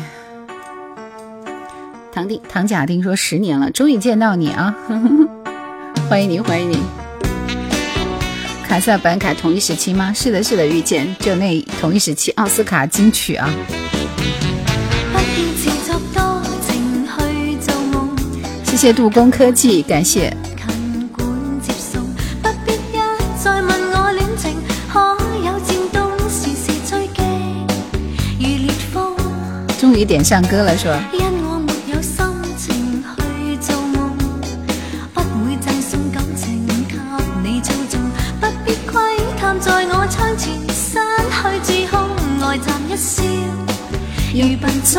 [2.12, 4.74] 唐丁唐贾丁说十年了，终于见到你啊！
[6.10, 6.76] 欢迎你，欢迎你。
[8.66, 10.12] 卡萨本卡同一时期吗？
[10.12, 13.48] 是的，是的，遇见就那同一时期奥斯卡金曲啊！
[15.12, 20.32] 不要自作多情去做夢，謝謝杜工科技，感謝。
[40.74, 40.98] 失
[41.30, 41.94] 去自控，
[42.40, 43.22] 呆站一笑
[44.34, 44.94] 如笨鐘。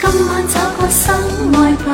[0.00, 1.14] 今晚找個心
[1.54, 1.88] 愛吧，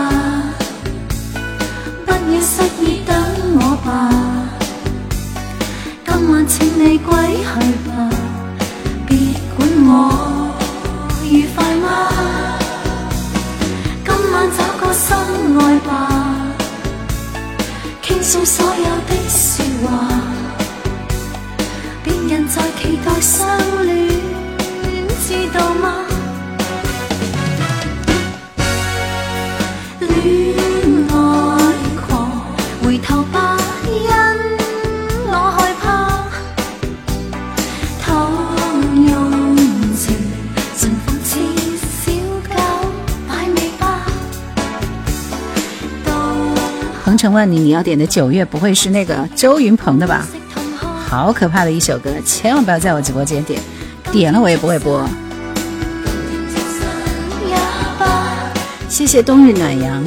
[2.06, 3.15] 不要失意等
[3.60, 3.89] 我吧。
[6.06, 7.44] 今晚請你歸去
[7.86, 7.90] 吧，
[9.06, 9.10] 別
[9.56, 10.28] 管我
[47.39, 50.27] 鹏程萬里，你要点的九月不会是那个周云鹏的吧？
[51.09, 53.60] 好可怕的一首歌，千万不要在我直播间点，
[54.10, 55.09] 点了我也不会播。
[58.89, 60.02] 谢谢，冬日暖阳。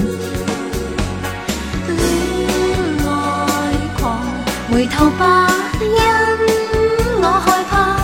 [4.69, 5.49] 回頭吧，
[5.79, 5.87] 因
[7.21, 7.95] 我害怕。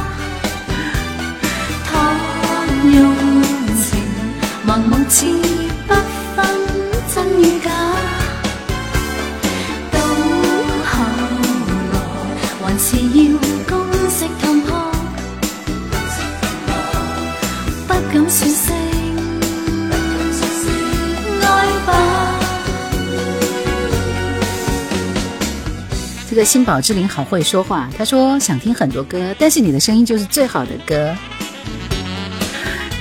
[26.38, 31.16] 个新宝之灵好会说话，他说想听很多歌，但是你的声音就是最好的歌。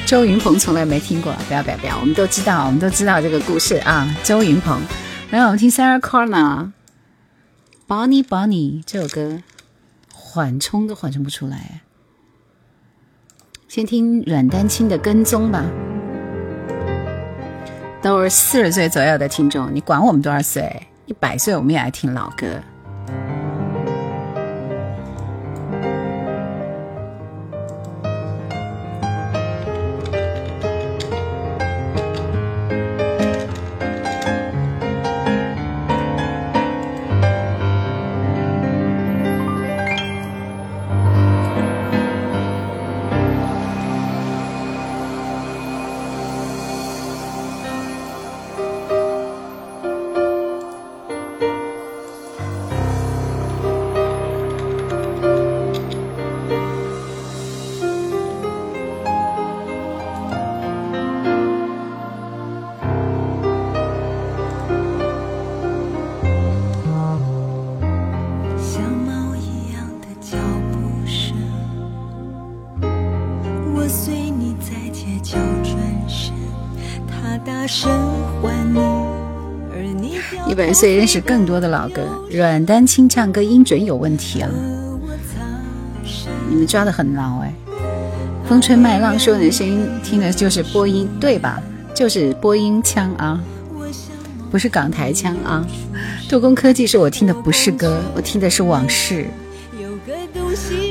[0.06, 4.08] 周云鹏从来没听过，不要不要不要，我们都知道，我们都知道这个故事啊。
[4.24, 4.80] 周云鹏，
[5.32, 6.30] 来我们听 Sarah Connor，
[7.86, 9.42] 《Bonnie Bonnie》这首歌，
[10.14, 11.82] 缓冲都缓冲不出来。
[13.68, 15.62] 先听阮丹青的《跟踪》吧，
[18.00, 20.86] 都是四十岁左右的听众，你管我们多少岁？
[21.04, 22.46] 一百岁我们也爱听老歌。
[23.06, 23.35] 像
[80.76, 84.50] 岁认识更多的老歌，阮丹青唱歌音准有问题啊！
[86.50, 87.50] 你们抓的很牢哎。
[88.46, 91.62] 风吹麦浪说你的声音听的就是播音对吧？
[91.94, 93.42] 就是播音腔啊，
[94.50, 95.66] 不是港台腔啊。
[96.28, 99.26] 杜工科技说我听的不是歌，我听的是往事。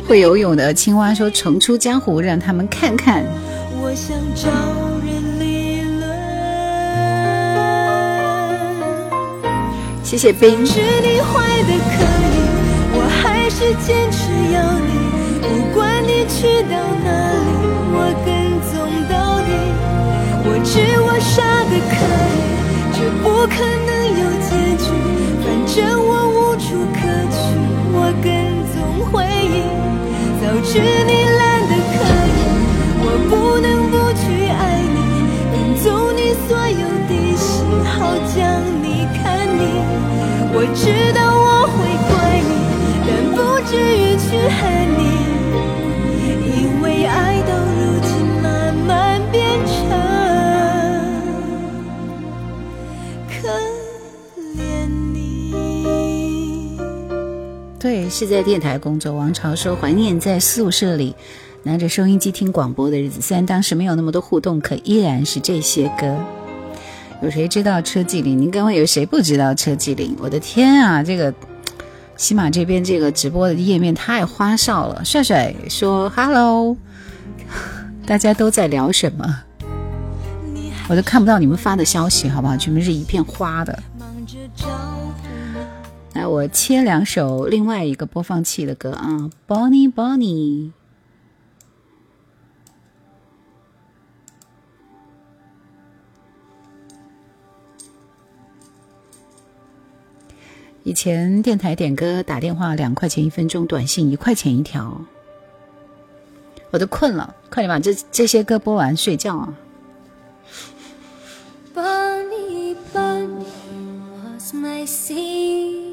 [0.07, 3.23] 会游泳的青蛙说重出江湖，让他们看看。
[3.79, 4.49] 我想找
[10.15, 10.65] 谢谢冰。
[10.65, 12.39] 是你坏的可以，
[12.95, 14.87] 我还是坚持要你。
[15.43, 17.51] 不管你去到哪里，
[17.91, 18.31] 我跟
[18.71, 18.79] 踪
[19.11, 19.51] 到底。
[20.47, 20.71] 我知
[21.03, 21.99] 我傻的可
[22.31, 22.39] 以，
[22.95, 24.47] 这不可能有结
[24.79, 24.87] 局。
[25.43, 26.63] 反正我无处
[26.95, 26.97] 可
[27.35, 27.37] 去，
[27.91, 28.25] 我跟
[28.71, 28.73] 踪
[29.11, 29.19] 回
[29.51, 29.67] 忆。
[30.39, 31.11] 早知你
[58.17, 59.11] 是在电台工作。
[59.11, 61.13] 王朝说怀念在宿舍里
[61.63, 66.17] 拿着收音机听广播的日子，虽然当时没有那么多互动，可依然是这些歌。
[67.21, 68.39] 有谁知道车继林？
[68.39, 70.15] 您各位有谁不知道车继林？
[70.17, 71.33] 我的天啊，这个
[72.15, 75.03] 喜马这边这个直播的页面太花哨了。
[75.03, 76.77] 帅帅说 “hello”，
[78.05, 79.25] 大家都在聊什么？
[80.87, 82.55] 我都看不到你们发的消息，好不好？
[82.55, 83.77] 全部是一片花的。
[86.15, 90.71] 来，我切两首另外一个播放器的歌啊，Bonnie Bonnie。
[100.83, 105.01] 以前电台点歌打电话两块钱一分钟，短信一块钱一条。
[106.71, 109.53] 我都困了，快点把这这些歌播完睡觉啊
[111.73, 113.43] ！Bunny, bunny
[114.33, 115.84] was my sea.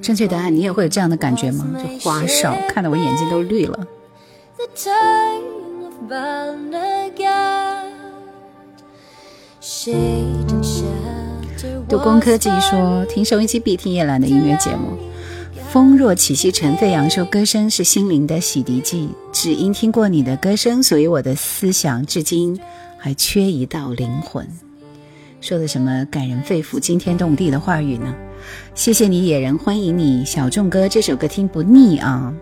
[0.00, 1.66] 正确答案，你也会有这样的感觉吗？
[1.76, 3.86] 就花哨，看得我眼睛都绿了。
[11.88, 14.96] 读工科技说，听收音机必听叶兰的音乐节目。
[15.70, 22.60] 风若起兮尘飞扬，说歌声是心灵的洗涤剂，只因听过你的歌声，所以我的思想至今
[22.98, 24.46] 还缺一道灵魂。
[25.42, 28.14] 说的什么感人肺腑、惊天动地的话语呢？
[28.76, 32.32] 谢谢你，野人，欢迎你，小众哥，这首歌听不腻啊。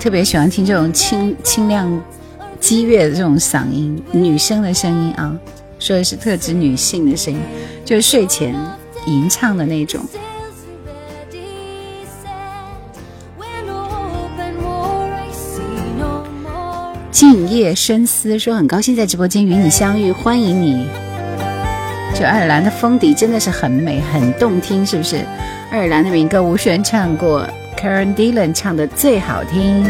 [0.00, 2.02] 特别喜欢听这种清清亮、
[2.58, 5.36] 激越的这种嗓音，女生的声音啊，
[5.78, 7.38] 说的是特指女性的声音，
[7.84, 8.54] 就是睡前
[9.06, 10.00] 吟唱的那种。
[17.10, 20.86] 静夜深思说很高兴在直播间与你相遇，欢迎你。
[22.14, 25.16] 就爱尔兰的风笛真的是很美，很动听，是不是？
[25.70, 27.46] 爱尔兰的民歌吴轩唱过
[27.80, 29.84] ，Karen Dillon 唱的最好听。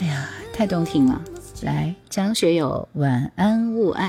[0.00, 1.20] 哎呀，太动听了！
[1.62, 4.08] 来，张学友《晚安勿爱》，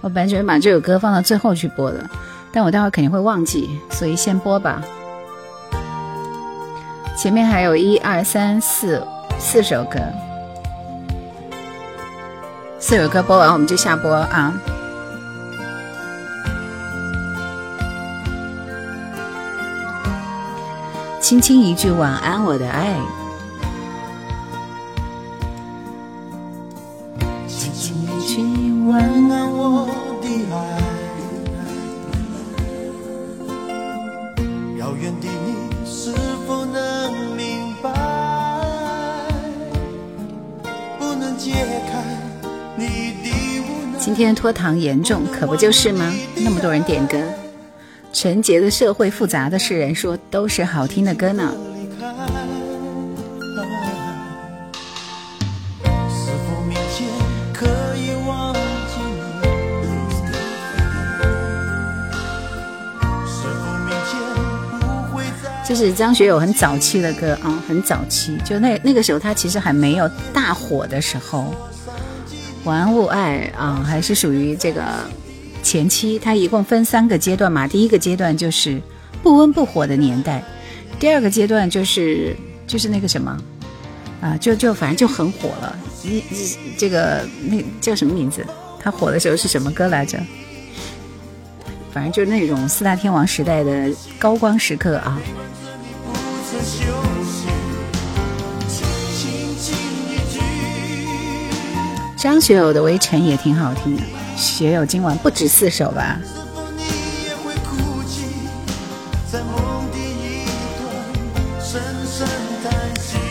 [0.00, 2.08] 我本来准备把这首歌放到最后去播的，
[2.52, 4.82] 但我待会肯定会忘记，所以先播吧。
[7.16, 9.02] 前面还有一二三四
[9.38, 9.98] 四首歌，
[12.78, 14.54] 四首歌播完我们就下播啊！
[21.26, 22.94] 轻轻一句晚安，我的爱。
[27.48, 28.40] 轻轻一句
[28.88, 29.88] 晚安，我
[30.22, 30.56] 的爱。
[34.78, 36.12] 遥远的你是
[36.46, 37.90] 否能明白？
[41.00, 41.54] 不能解
[41.90, 42.04] 开
[42.76, 42.86] 你
[43.24, 43.98] 的无奈。
[43.98, 46.14] 今天拖堂严重，可不就是吗？
[46.36, 47.18] 那么多人点歌。
[48.16, 51.52] 纯洁的社会，复杂的世人，说都是好听的歌呢。
[65.68, 71.54] 这是张学友很早期的歌啊，很早期，就那那个时候他其实还没有大火的时候，
[72.64, 74.82] 《玩物爱》啊，还是属于这个。
[75.66, 78.80] 前期它一共分三个阶段嘛，第一个阶段就是
[79.20, 80.40] 不温不火的年代，
[81.00, 82.36] 第二个阶段就是
[82.68, 83.36] 就是那个什么
[84.20, 85.76] 啊，就就反正就很火了。
[86.04, 88.46] 一一这个那叫什么名字？
[88.80, 90.20] 他火的时候是什么歌来着？
[91.92, 93.90] 反正就是那种四大天王时代的
[94.20, 95.20] 高光时刻啊。
[102.16, 104.02] 张学友的《围城》也挺好听的。
[104.36, 106.20] 学友今晚不止四首吧？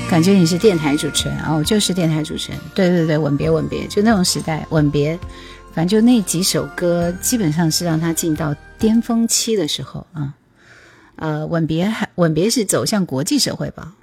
[0.10, 2.60] 感觉你是电台主持人哦，就是电台主持人。
[2.73, 5.19] 对对对，吻别吻别，就那种时代，吻别，
[5.73, 10.34] 反正就那几首歌，基本上是让他进到巅峰期的时候啊。
[11.18, 13.94] 呃，吻别还吻别是走向国际社会吧？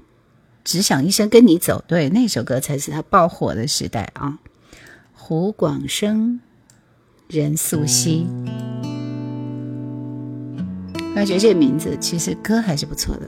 [0.64, 4.38] 只想一生跟你走，对，那首歌才是他爆火的时代啊。
[5.12, 6.40] 胡广生。
[7.32, 8.26] 任素汐，
[11.16, 13.22] 我觉得这个名字其实歌还是不错的。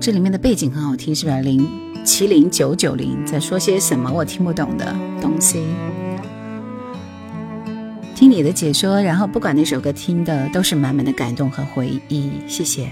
[0.00, 1.38] 这里面的背景很好听，是吧？
[1.40, 1.68] 零
[2.02, 4.86] 七零九九零在说些什么我听不懂的
[5.20, 5.62] 东西？
[8.14, 12.30] 听你的解说，然后不管那首歌听的都是满满的感动和回忆。
[12.48, 12.88] 谢谢。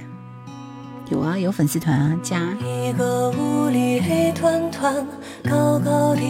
[1.09, 2.39] 有啊，有粉丝团啊，加。
[2.61, 4.95] 一个屋里黑团团，
[5.49, 6.21] 高高的，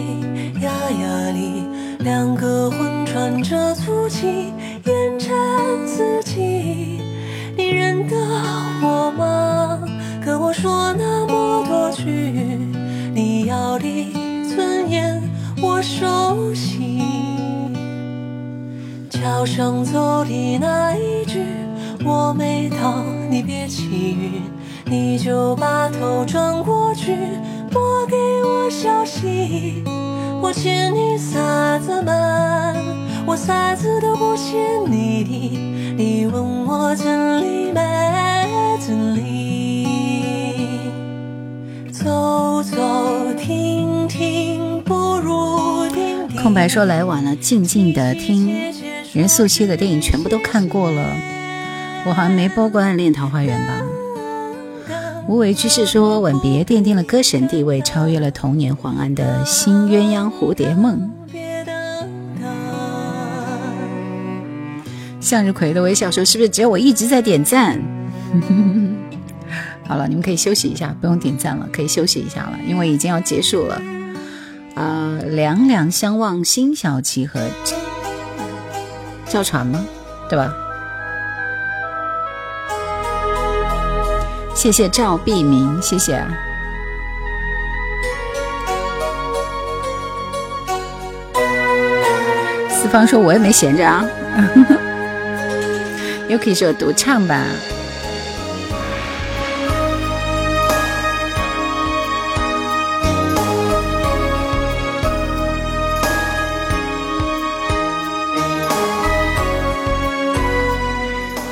[0.60, 1.71] 压压里。
[2.02, 4.52] 两个魂穿着足迹，
[4.84, 5.28] 沿着
[5.86, 7.00] 自己。
[7.56, 8.16] 你认得
[8.82, 9.78] 我吗？
[10.24, 12.10] 跟我说那么多句，
[13.14, 14.12] 你要的
[14.48, 15.22] 尊严
[15.62, 17.00] 我熟悉。
[19.08, 21.40] 桥上走的那一句，
[22.04, 24.42] 我没到，你别起晕，
[24.86, 27.16] 你就把头转过去，
[27.70, 29.84] 拨给我消息。
[30.42, 32.74] 我欠你啥子嘛？
[33.24, 34.58] 我啥子都不欠
[34.90, 35.94] 你的。
[35.96, 37.80] 你问我真理没
[38.84, 39.86] 真理？
[41.92, 46.42] 走走停停不如定定。
[46.42, 48.52] 空白说来晚了，静静的听。
[49.12, 51.06] 任素汐的电影全部都看过了，
[52.04, 53.74] 我好像没播过《暗恋桃花源》吧？
[55.28, 61.10] 无为居士说：“吻别奠定了歌神地位，超越了童年黄安的新鸳鸯蝴蝶梦。”
[65.20, 67.80] 向日葵的微笑说：“是不是只有我一直在点赞？”
[69.86, 73.80] 好了，你们可以休息一下，不用点赞了，可以休息一下了，因为已经要结束了。
[74.74, 77.40] 啊，两两相望心小齐和
[79.28, 79.84] 叫船吗？
[80.28, 80.52] 对吧？
[84.54, 86.24] 谢谢赵碧明，谢谢。
[92.70, 94.04] 四方说：“我也没闲着啊，
[96.28, 97.44] 又可以说我独唱吧。”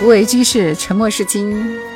[0.02, 1.89] 无为居士，沉默是金。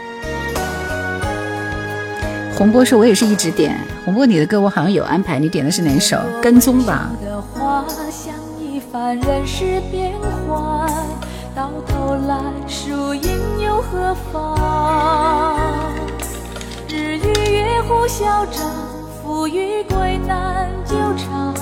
[2.56, 6.16] 洪波说：“我也是一直点洪波，你的歌我好像有安排，你点的是哪首？
[6.40, 10.12] 跟踪吧。”的花像一番人世变
[10.46, 10.88] 幻，
[11.54, 13.28] 到头来输赢
[13.60, 15.58] 又何妨？
[16.88, 18.70] 日与月互消长，
[19.20, 21.52] 富与贵难久长。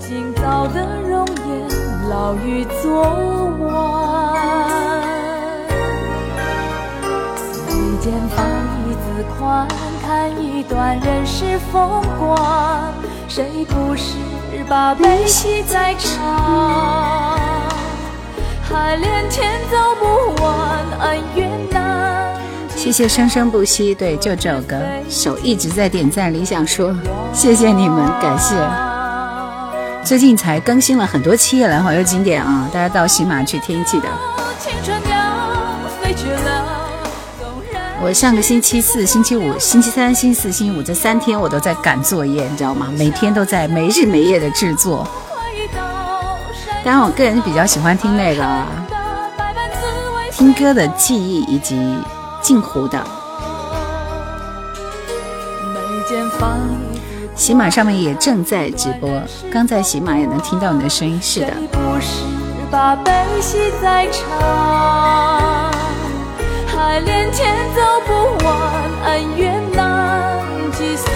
[0.00, 3.02] 今早的容颜，老于昨
[3.60, 3.70] 晚。
[7.68, 8.44] 眉间放
[8.84, 9.68] 一字宽。
[10.06, 12.92] 看一段人世风光，
[13.26, 14.12] 谁不是
[14.68, 17.38] 把悲喜在尝？
[18.70, 22.34] 海连天走不完，恩怨难。
[22.76, 24.76] 谢谢生生不息，对，就这首歌，
[25.08, 26.34] 手一直在点赞。
[26.34, 26.94] 理想说，
[27.32, 28.54] 谢谢你们，感谢。
[30.04, 34.33] 最近才更新了很多期《夜来花》又经典啊，大家到喜马去听，记得。
[38.04, 42.92] 我上个星期四、星期五、星期三、星期四、星期五这三天，我都在赶作业，你知道吗？
[42.98, 45.08] 每天都在没日没夜的制作。
[46.84, 48.62] 当然，我个人比较喜欢听那个
[50.32, 51.98] 听歌的记忆以及
[52.42, 53.02] 镜湖的。
[57.34, 59.10] 喜马上面也正在直播，
[59.50, 61.54] 刚在喜马也能听到你的声音，是的。
[66.84, 71.10] 爱连天走不完，恩怨难计算。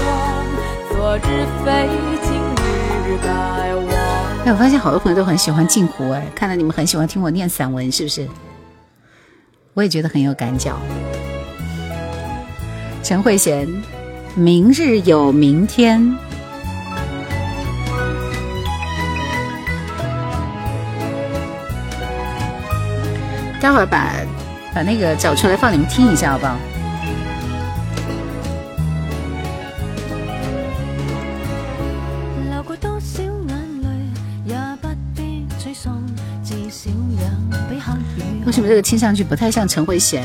[0.89, 1.89] 昨日非，
[2.23, 2.32] 今
[3.07, 3.28] 日该
[3.74, 3.86] 忘。
[4.47, 8.27] 哎，我发现好多朋友都很喜欢镜湖，哎，看来你们很喜欢听我念散文，是不是？
[9.74, 10.78] 我也觉得很有感脚。
[13.03, 13.69] 陈慧娴，
[14.35, 16.16] 明日有明天。
[23.61, 24.15] 待会儿把。
[24.74, 26.57] 把那个找出来放你们听一下，好不好？
[38.47, 40.23] 为什么这个听上去不太像陈慧娴？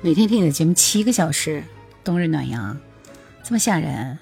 [0.00, 1.62] 每天听你的节目七个小时，
[2.02, 2.78] 冬日暖阳，
[3.44, 4.18] 这么吓人。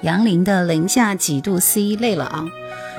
[0.00, 2.44] 杨林的零下几度 C 累了啊！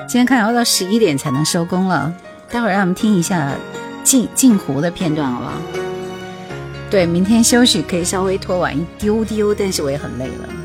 [0.08, 2.14] 今天看要到十一点才能收工了，
[2.50, 3.54] 待会儿让我们听一下
[4.02, 5.83] 镜镜湖的片段，好不好？
[6.94, 10.63] 对，明天休息可以稍微拖晚一丢丢，但是我也很累了。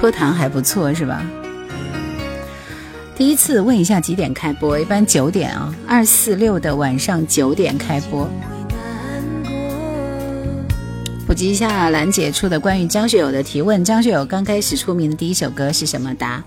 [0.00, 1.22] 感觉拖堂还不错，是吧？
[3.14, 4.78] 第一次问一下几点开播？
[4.78, 8.26] 一般九点啊，二四六的晚上九点开播。
[11.26, 13.84] 普及一下兰姐出的关于张学友的提问。
[13.84, 16.14] 张学友刚开始出名的第一首歌是什么？
[16.14, 16.42] 答：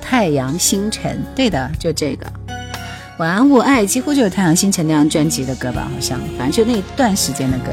[0.00, 1.22] 太阳星辰。
[1.36, 2.26] 对的，就这个。
[3.18, 5.88] 晚安，我爱几乎就是太阳星辰那张专辑的歌吧？
[5.94, 7.70] 好像，反正就那段时间的歌。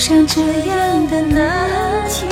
[0.00, 1.68] 上这样的难
[2.08, 2.24] 题。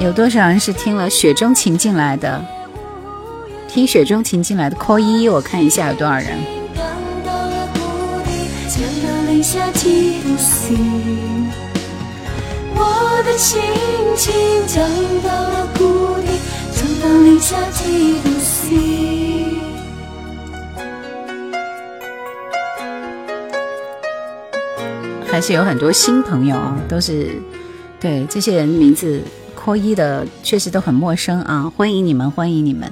[0.00, 2.42] 有多少人是听了《雪中情》进来的？
[3.68, 6.38] 听《雪中情》进来的扣一，我看一下有多少人。
[6.74, 6.84] 降
[7.24, 7.78] 到了谷
[8.24, 8.30] 底，
[8.68, 11.63] 降到零下几度 C。
[12.76, 13.60] 我的心
[14.16, 14.32] 情
[14.66, 14.84] 降
[15.22, 16.38] 到了谷底，
[16.72, 18.74] 降到零下几度 C。
[25.26, 27.30] 还是有很多新朋友啊，都是
[27.98, 29.20] 对这些人名字
[29.54, 31.72] 扣一的，确实都很陌生啊！
[31.76, 32.88] 欢迎你们，欢迎你们！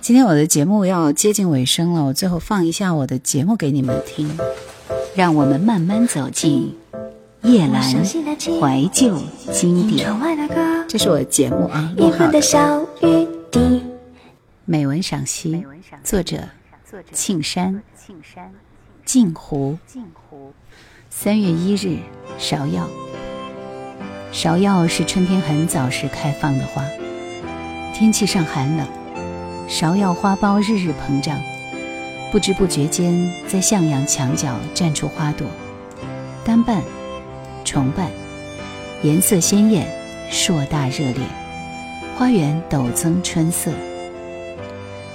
[0.00, 4.28] 今天我的节目要接近尾声了，我最后放一下我的节目给你们听，
[5.14, 6.74] 让我们慢慢走进
[7.42, 9.16] 夜阑怀旧
[9.52, 10.08] 经典。
[10.88, 12.40] 这是我的节目啊，录好的。
[14.64, 15.64] 美文赏析，
[16.04, 16.40] 作者
[17.12, 17.82] 庆山，
[19.04, 19.78] 镜湖。
[21.08, 21.98] 三月一日，
[22.38, 22.86] 芍药。
[24.32, 26.84] 芍药是春天很早时开放的花，
[27.94, 28.86] 天气上寒冷，
[29.68, 31.40] 芍药花苞日日膨胀，
[32.30, 35.46] 不知不觉间在向阳墙角绽出花朵，
[36.44, 36.82] 单瓣、
[37.64, 38.10] 崇拜，
[39.02, 39.86] 颜色鲜艳，
[40.30, 41.20] 硕大热烈，
[42.16, 43.70] 花园陡增春色。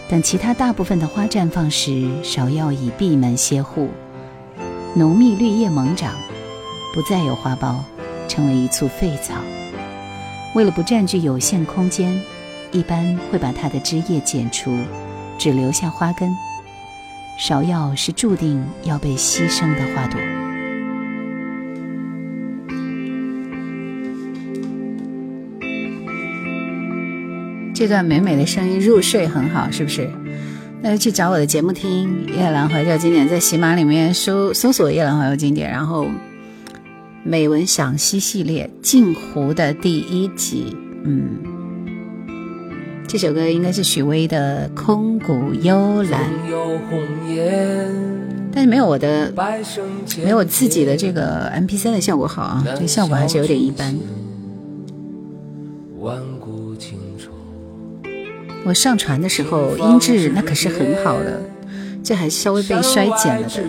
[0.09, 1.89] 等其他大部分的花绽放时，
[2.23, 3.89] 芍药已闭门歇户。
[4.95, 6.13] 浓密绿叶猛长，
[6.93, 7.77] 不再有花苞，
[8.27, 9.33] 成为一簇废草。
[10.53, 12.21] 为了不占据有限空间，
[12.71, 14.77] 一般会把它的枝叶剪除，
[15.39, 16.29] 只留下花根。
[17.39, 20.19] 芍药是注定要被牺牲的花朵。
[27.83, 30.09] 这段美美的声音，入睡很好，是不是？
[30.81, 36.07] 那就去找我的节目听《夜阑怀旧经典》，在喜马里面搜搜索《夜阑怀旧经典》，然后
[37.25, 40.73] 美文赏析系列《镜湖》的第一集。
[41.03, 41.39] 嗯，
[43.05, 46.21] 这首歌应该是许巍的《空谷幽兰》，
[48.53, 49.29] 但是没有我的
[50.23, 53.93] 没有我自己的这个 M P 三的效果好啊，这个效果还是有点一般。
[58.65, 61.41] 我上传的时候音质那可是很好的，
[62.01, 63.61] 这还稍微被衰减了的。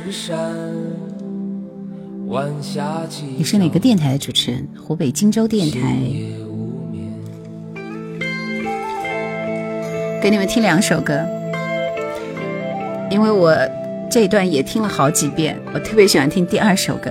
[3.37, 4.69] 你是哪个电台的主持人？
[4.81, 5.97] 湖北荆州电台。
[10.23, 11.21] 给你们听两首歌，
[13.11, 13.55] 因为我
[14.11, 17.11] 这一段也听了好几遍，我特别喜欢听第二首歌。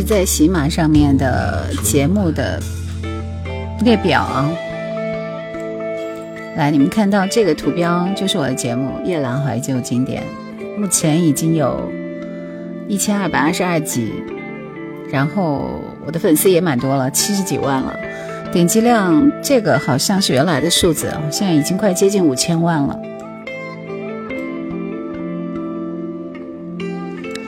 [0.00, 2.58] 是在喜马上面的节目的
[3.84, 4.50] 列表啊。
[6.56, 10.22] 来，你们看到这个图标就是我的节目《夜阑怀旧经典》，
[10.80, 11.92] 目前已经有
[12.88, 14.10] 一千二百二十二集，
[15.12, 17.94] 然后我的粉丝也蛮多了，七十几万了，
[18.50, 22.98] 点击量这个好像是原来的数字，现在已经快接近五千万了。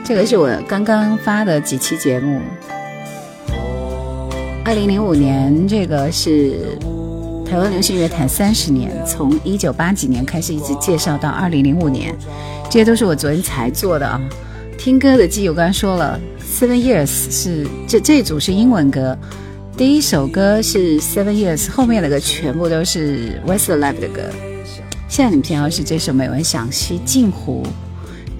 [0.05, 2.41] 这个是我刚刚发的几期节目，
[4.65, 6.77] 二零零五年这个是。
[7.45, 12.15] 台湾流行乐坛三十年，从一九八几年开始一直介绍到二零零五年，
[12.65, 14.19] 这些都是我昨天才做的啊。
[14.75, 19.15] 听歌的记忆我刚才说了，Seven Years 是这这组是英文歌，
[19.77, 24.21] 第一首歌是 Seven Years，后面的歌全部都是 Westlife 的歌。
[25.07, 27.61] 现在你们听到是这首《美文赏析·镜湖》，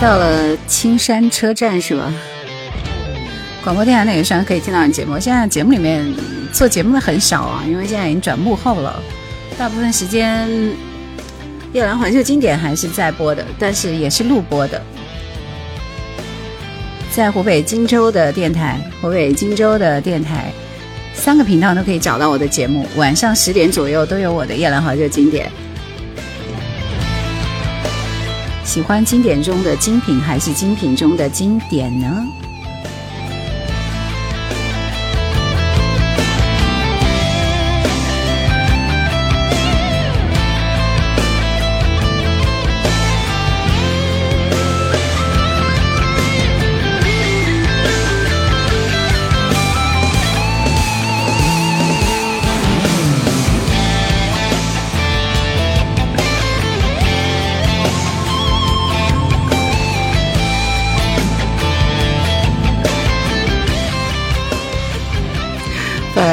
[0.00, 2.10] 到了青山车站是吧？
[3.62, 5.18] 广播电台那个上可以听到你节目。
[5.20, 6.10] 现在节目里面
[6.54, 8.98] 做节目的很少啊，因为现在已经转幕后了，
[9.58, 10.48] 大部分时间
[11.74, 14.80] 夜兰环球经典还是在播的，但是也是录播的。
[17.12, 20.50] 在湖北荆州的电台，湖北荆州的电台
[21.12, 25.52] 三个频道都可以找到我的节目，晚上十点左右都有我的夜兰环球经典。
[28.70, 32.24] 喜欢经典中的精品还是精品中的经典呢？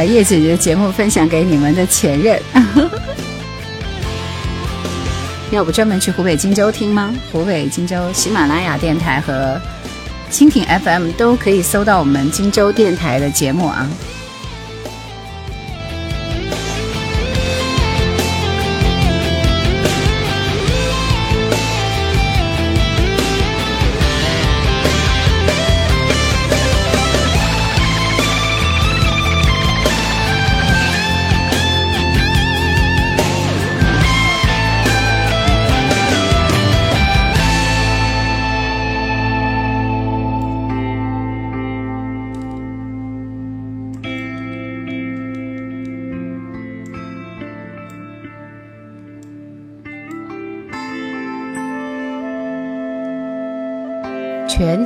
[0.08, 2.42] 叶姐姐的节目分享给你们的前任，
[5.52, 7.14] 要不专门去湖北荆州听吗？
[7.32, 9.60] 湖北荆州喜马拉雅电台和
[10.32, 13.88] 蜻蜓 FM 都可以搜到我们荆州电台的节目啊。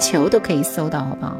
[0.01, 1.37] 球都可以搜到，好不好？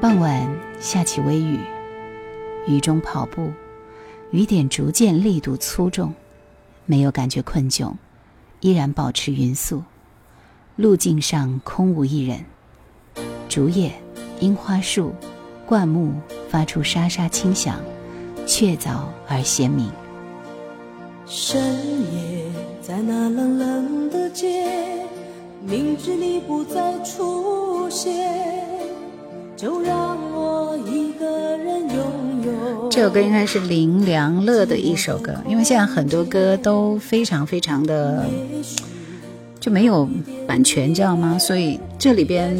[0.00, 0.48] 傍晚
[0.78, 1.58] 下起微雨，
[2.68, 3.52] 雨中跑步，
[4.30, 6.14] 雨点逐渐力度粗重，
[6.86, 7.92] 没有感觉困窘，
[8.60, 9.82] 依然保持匀速。
[10.76, 12.44] 路径上空无一人，
[13.48, 13.92] 竹叶、
[14.40, 15.14] 樱花树、
[15.66, 16.12] 灌木
[16.48, 17.80] 发出沙沙轻响，
[18.46, 19.90] 确凿而鲜明。
[21.26, 21.58] 深
[22.12, 22.44] 夜，
[22.82, 24.66] 在那冷冷的街，
[25.66, 28.30] 明知你不再出现，
[29.56, 32.88] 就让我一个人拥有。
[32.90, 38.26] 这首歌应该是林良乐的一首歌，因为现在很多歌都非常非常的
[39.58, 40.06] 就没有
[40.46, 41.38] 版权，知道吗？
[41.38, 42.54] 所以这里边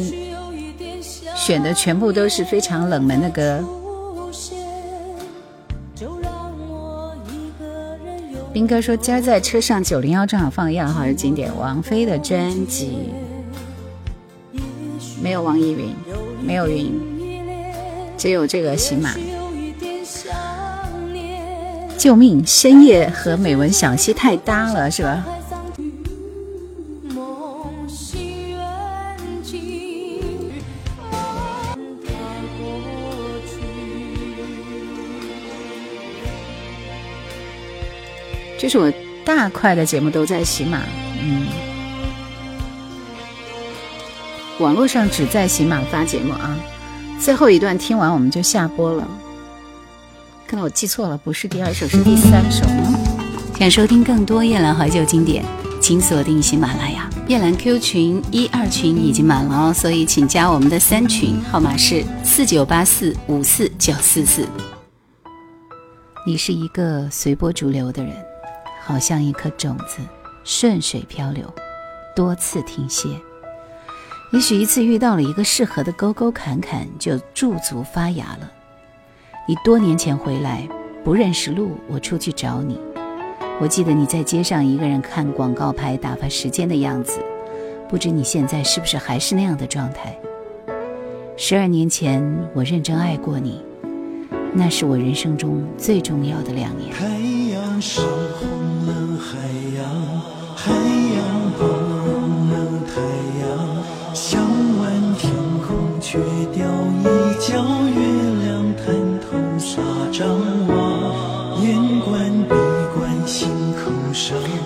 [1.35, 3.63] 选的全部都是非常冷门的歌。
[8.55, 12.99] 斌哥说：“今儿在车上九零幺正好放《亚好的经典》，王菲的专辑，
[15.21, 15.93] 没有网易云，
[16.41, 16.97] 没有云，
[18.17, 19.13] 只有这个喜马。
[21.97, 22.47] 救命！
[22.47, 25.25] 深夜和美文小溪太搭了，是吧？”
[38.65, 38.91] 就是我
[39.23, 40.81] 大块的节目都在喜马，
[41.21, 41.45] 嗯，
[44.57, 46.57] 网络上只在喜马发节目啊。
[47.19, 49.07] 最后一段听完我们就下播了。
[50.47, 52.65] 看来我记错了，不是第二首，是第三首。
[53.59, 55.45] 想收听更多夜兰怀旧经典，
[55.79, 57.07] 请锁定喜马拉雅。
[57.27, 64.43] 夜兰 Q 群一二群已经满了哦，所以请加我们的三群，号码是四九八四五四九四四。
[66.25, 68.24] 你是一个随波逐流的人。
[68.85, 69.97] 好像一颗种子，
[70.43, 71.51] 顺水漂流，
[72.15, 73.09] 多次停歇。
[74.31, 78.51] 也许一次遇到了一个适合的沟沟坎坎，就驻足发芽了。
[79.47, 80.67] 你多年前回来，
[81.03, 82.79] 不认识路，我出去找你。
[83.59, 87.19] 我记得你在街上一个人看广告牌打发时间的样子，
[87.89, 90.15] 不知你现在是不是还是那样的状态？
[91.37, 93.63] 十二年前，我认真爱过你，
[94.53, 96.93] 那是我人生中最重要的两年。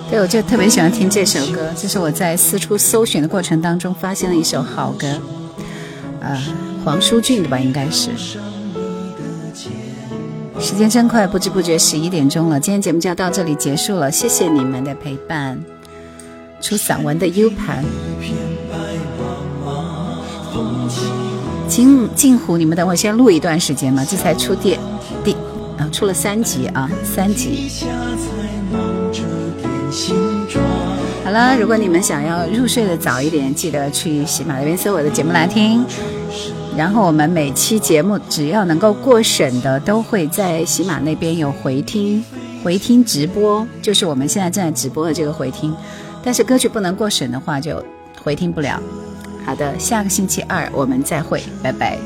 [0.10, 5.08] 对，我就特别喜欢听这首歌，这是我在四处搜寻的过程当中发现的一首好歌，
[6.20, 6.42] 呃，
[6.84, 8.10] 黄舒骏的吧，应该是。
[10.60, 12.60] 时间真快，不知不觉十一点钟了。
[12.60, 15.58] 今天节目就要到这里结束了，谢谢你们的陪伴。
[16.60, 17.86] 出散文的 U 盘，
[21.70, 24.78] 镜镜湖，你们等我先录一段时间嘛，这才出第
[25.24, 25.34] 第
[25.78, 27.70] 啊，出了三集啊，三集。
[31.30, 35.86] 好了，如果你们想要入睡的早一点，记得去喜马那边搜我的节目来听。
[36.76, 42.26] 然后我们每期节目只要能够过审的，都会在喜马那边有回听、
[42.64, 45.72] 回听直播，就是我们现在正在直播的这个回听。
[46.24, 47.80] 但是歌曲不能过审的话，就
[48.24, 48.82] 回听不了。
[49.46, 52.00] 好的，下个星期二我们再会，拜拜。